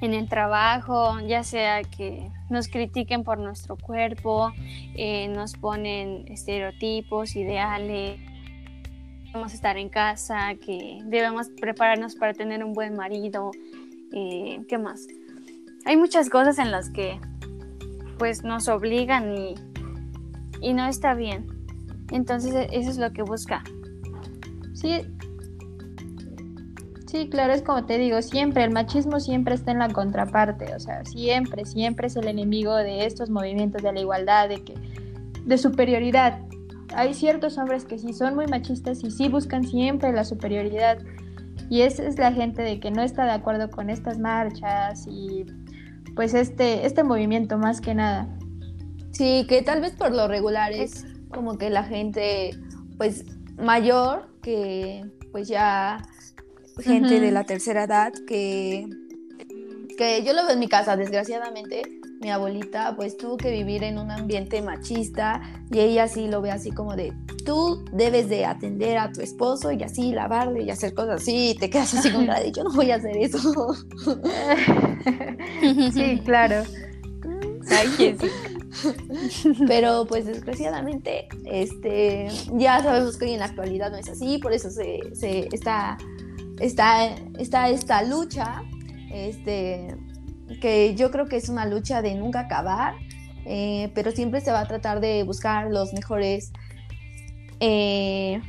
en 0.00 0.14
el 0.14 0.28
trabajo, 0.28 1.20
ya 1.20 1.42
sea 1.42 1.82
que 1.82 2.30
nos 2.50 2.68
critiquen 2.68 3.24
por 3.24 3.38
nuestro 3.38 3.76
cuerpo, 3.76 4.52
eh, 4.94 5.28
nos 5.28 5.54
ponen 5.54 6.24
estereotipos, 6.28 7.36
ideales, 7.36 8.20
debemos 9.26 9.54
estar 9.54 9.76
en 9.76 9.88
casa, 9.88 10.54
que 10.54 11.00
debemos 11.04 11.48
prepararnos 11.60 12.14
para 12.16 12.32
tener 12.32 12.64
un 12.64 12.72
buen 12.72 12.96
marido, 12.96 13.50
eh, 14.12 14.60
¿qué 14.68 14.78
más? 14.78 15.06
Hay 15.84 15.96
muchas 15.96 16.30
cosas 16.30 16.58
en 16.58 16.70
las 16.70 16.90
que 16.90 17.20
pues 18.18 18.42
nos 18.42 18.68
obligan 18.68 19.36
y, 19.36 19.54
y 20.60 20.74
no 20.74 20.86
está 20.86 21.14
bien. 21.14 21.46
Entonces 22.10 22.54
e, 22.54 22.68
eso 22.72 22.90
es 22.90 22.98
lo 22.98 23.12
que 23.12 23.22
busca. 23.22 23.62
Sí, 24.74 25.02
Sí, 27.10 27.30
claro, 27.30 27.54
es 27.54 27.62
como 27.62 27.86
te 27.86 27.96
digo, 27.96 28.20
siempre, 28.20 28.64
el 28.64 28.70
machismo 28.70 29.18
siempre 29.18 29.54
está 29.54 29.70
en 29.70 29.78
la 29.78 29.88
contraparte, 29.88 30.74
o 30.74 30.78
sea, 30.78 31.06
siempre, 31.06 31.64
siempre 31.64 32.08
es 32.08 32.16
el 32.16 32.28
enemigo 32.28 32.76
de 32.76 33.06
estos 33.06 33.30
movimientos 33.30 33.82
de 33.82 33.94
la 33.94 34.00
igualdad, 34.00 34.50
de 34.50 34.62
que, 34.62 34.74
de 35.46 35.56
superioridad. 35.56 36.42
Hay 36.94 37.14
ciertos 37.14 37.56
hombres 37.56 37.86
que 37.86 37.98
sí 37.98 38.12
son 38.12 38.34
muy 38.34 38.46
machistas 38.46 39.02
y 39.02 39.10
sí 39.10 39.28
buscan 39.28 39.64
siempre 39.64 40.12
la 40.12 40.24
superioridad. 40.24 40.98
Y 41.70 41.80
esa 41.80 42.02
es 42.02 42.18
la 42.18 42.30
gente 42.30 42.60
de 42.60 42.78
que 42.78 42.90
no 42.90 43.02
está 43.02 43.24
de 43.24 43.32
acuerdo 43.32 43.70
con 43.70 43.88
estas 43.88 44.18
marchas 44.18 45.06
y 45.06 45.46
pues 46.14 46.34
este, 46.34 46.84
este 46.84 47.04
movimiento 47.04 47.56
más 47.56 47.80
que 47.80 47.94
nada. 47.94 48.28
Sí, 49.12 49.46
que 49.48 49.62
tal 49.62 49.80
vez 49.80 49.92
por 49.92 50.12
lo 50.12 50.28
regular 50.28 50.72
es 50.72 51.06
como 51.30 51.56
que 51.56 51.70
la 51.70 51.84
gente 51.84 52.50
pues 52.98 53.24
mayor 53.56 54.28
que 54.42 55.04
pues 55.32 55.48
ya 55.48 56.02
gente 56.82 57.20
de 57.20 57.30
la 57.30 57.44
tercera 57.44 57.84
edad 57.84 58.12
que, 58.26 58.86
que 59.96 60.22
yo 60.24 60.32
lo 60.32 60.44
veo 60.44 60.52
en 60.52 60.58
mi 60.58 60.68
casa, 60.68 60.96
desgraciadamente, 60.96 61.82
mi 62.20 62.30
abuelita 62.30 62.94
pues 62.96 63.16
tuvo 63.16 63.36
que 63.36 63.50
vivir 63.50 63.84
en 63.84 63.98
un 63.98 64.10
ambiente 64.10 64.60
machista 64.60 65.40
y 65.70 65.78
ella 65.78 66.08
sí 66.08 66.26
lo 66.26 66.40
ve 66.40 66.50
así 66.50 66.70
como 66.72 66.96
de 66.96 67.12
tú 67.44 67.84
debes 67.92 68.28
de 68.28 68.44
atender 68.44 68.98
a 68.98 69.12
tu 69.12 69.20
esposo 69.20 69.70
y 69.72 69.82
así 69.82 70.12
lavarle 70.12 70.62
y 70.62 70.70
hacer 70.70 70.94
cosas 70.94 71.22
así 71.22 71.50
y 71.50 71.54
te 71.54 71.70
quedas 71.70 71.94
así 71.94 72.10
como 72.10 72.32
de 72.32 72.52
yo 72.52 72.64
no 72.64 72.72
voy 72.72 72.90
a 72.90 72.96
hacer 72.96 73.16
eso. 73.16 73.38
sí, 75.92 76.20
claro. 76.24 76.64
Pero 79.66 80.06
pues 80.06 80.26
desgraciadamente 80.26 81.28
este 81.46 82.28
ya 82.52 82.82
sabemos 82.82 83.16
que 83.16 83.26
hoy 83.26 83.32
en 83.32 83.40
la 83.40 83.46
actualidad 83.46 83.90
no 83.90 83.96
es 83.96 84.08
así, 84.08 84.38
por 84.38 84.52
eso 84.52 84.70
se, 84.70 85.00
se 85.14 85.48
está 85.52 85.96
está, 86.60 87.14
está 87.38 87.68
esta 87.68 88.02
lucha, 88.02 88.62
este, 89.10 89.96
que 90.60 90.94
yo 90.94 91.10
creo 91.10 91.26
que 91.26 91.36
es 91.36 91.48
una 91.48 91.66
lucha 91.66 92.02
de 92.02 92.14
nunca 92.14 92.40
acabar, 92.40 92.94
eh, 93.44 93.90
pero 93.94 94.10
siempre 94.10 94.40
se 94.40 94.50
va 94.50 94.60
a 94.60 94.66
tratar 94.66 95.00
de 95.00 95.22
buscar 95.22 95.70
los 95.70 95.92
mejores 95.92 96.52
eh, 97.60 98.40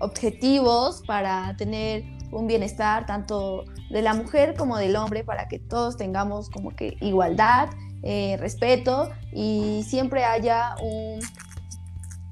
objetivos 0.00 1.02
para 1.06 1.56
tener 1.56 2.04
un 2.30 2.46
bienestar 2.46 3.06
tanto 3.06 3.64
de 3.90 4.02
la 4.02 4.14
mujer 4.14 4.54
como 4.56 4.78
del 4.78 4.96
hombre, 4.96 5.22
para 5.22 5.48
que 5.48 5.58
todos 5.58 5.96
tengamos 5.96 6.50
como 6.50 6.70
que 6.70 6.96
igualdad, 7.00 7.68
eh, 8.02 8.36
respeto 8.38 9.10
y 9.32 9.84
siempre 9.86 10.24
haya 10.24 10.74
un, 10.82 11.20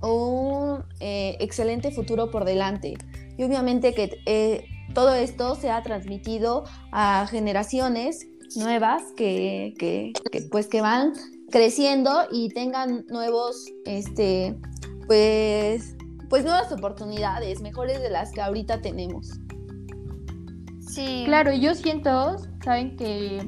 un 0.08 0.84
excelente 1.00 1.90
futuro 1.92 2.30
por 2.30 2.44
delante. 2.44 2.94
Y 3.36 3.44
obviamente 3.44 3.94
que 3.94 4.66
todo 4.94 5.14
esto 5.14 5.54
se 5.54 5.70
ha 5.70 5.82
transmitido 5.82 6.64
a 6.92 7.26
generaciones 7.28 8.26
nuevas 8.56 9.02
que, 9.16 9.74
que, 9.78 10.12
pues 10.50 10.66
que 10.66 10.80
van 10.80 11.12
creciendo 11.50 12.26
y 12.30 12.48
tengan 12.50 13.04
nuevos 13.08 13.66
este 13.84 14.56
pues 15.06 15.96
pues 16.28 16.44
nuevas 16.44 16.70
oportunidades 16.70 17.60
mejores 17.60 18.00
de 18.00 18.10
las 18.10 18.32
que 18.32 18.40
ahorita 18.40 18.80
tenemos. 18.80 19.40
Sí. 20.80 21.22
Claro 21.26 21.52
yo 21.52 21.74
siento 21.74 22.36
saben 22.64 22.96
que 22.96 23.46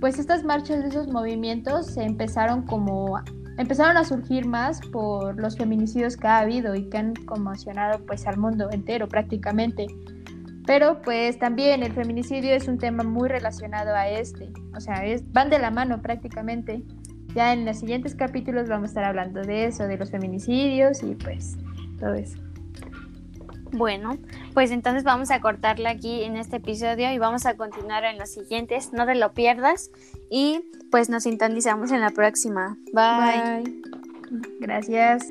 pues 0.00 0.18
estas 0.18 0.44
marchas 0.44 0.82
de 0.82 0.88
esos 0.88 1.08
movimientos 1.08 1.86
se 1.86 2.02
empezaron 2.02 2.62
como 2.62 3.18
empezaron 3.58 3.96
a 3.96 4.04
surgir 4.04 4.46
más 4.46 4.80
por 4.92 5.40
los 5.40 5.56
feminicidios 5.56 6.16
que 6.16 6.26
ha 6.26 6.38
habido 6.38 6.74
y 6.74 6.88
que 6.88 6.98
han 6.98 7.14
conmocionado 7.14 8.04
pues 8.06 8.26
al 8.26 8.36
mundo 8.36 8.68
entero 8.70 9.08
prácticamente 9.08 9.86
pero 10.66 11.00
pues 11.02 11.38
también 11.38 11.82
el 11.82 11.92
feminicidio 11.92 12.54
es 12.54 12.68
un 12.68 12.78
tema 12.78 13.04
muy 13.04 13.28
relacionado 13.28 13.94
a 13.94 14.08
este, 14.08 14.50
o 14.74 14.80
sea, 14.80 15.04
es, 15.04 15.30
van 15.32 15.50
de 15.50 15.58
la 15.58 15.70
mano 15.70 16.02
prácticamente. 16.02 16.82
Ya 17.34 17.52
en 17.52 17.64
los 17.66 17.78
siguientes 17.78 18.14
capítulos 18.14 18.68
vamos 18.68 18.84
a 18.84 18.88
estar 18.88 19.04
hablando 19.04 19.42
de 19.42 19.66
eso, 19.66 19.84
de 19.84 19.98
los 19.98 20.10
feminicidios 20.10 21.02
y 21.02 21.14
pues 21.14 21.56
todo 21.98 22.14
eso. 22.14 22.38
Bueno, 23.72 24.16
pues 24.54 24.70
entonces 24.70 25.04
vamos 25.04 25.30
a 25.30 25.40
cortarla 25.40 25.90
aquí 25.90 26.22
en 26.22 26.36
este 26.36 26.56
episodio 26.56 27.12
y 27.12 27.18
vamos 27.18 27.44
a 27.46 27.56
continuar 27.56 28.04
en 28.04 28.18
los 28.18 28.30
siguientes. 28.30 28.92
No 28.92 29.04
te 29.06 29.14
lo 29.14 29.32
pierdas 29.34 29.90
y 30.30 30.64
pues 30.90 31.10
nos 31.10 31.24
sintonizamos 31.24 31.90
en 31.92 32.00
la 32.00 32.10
próxima. 32.10 32.78
Bye. 32.92 33.62
Bye. 33.62 33.82
Gracias. 34.60 35.26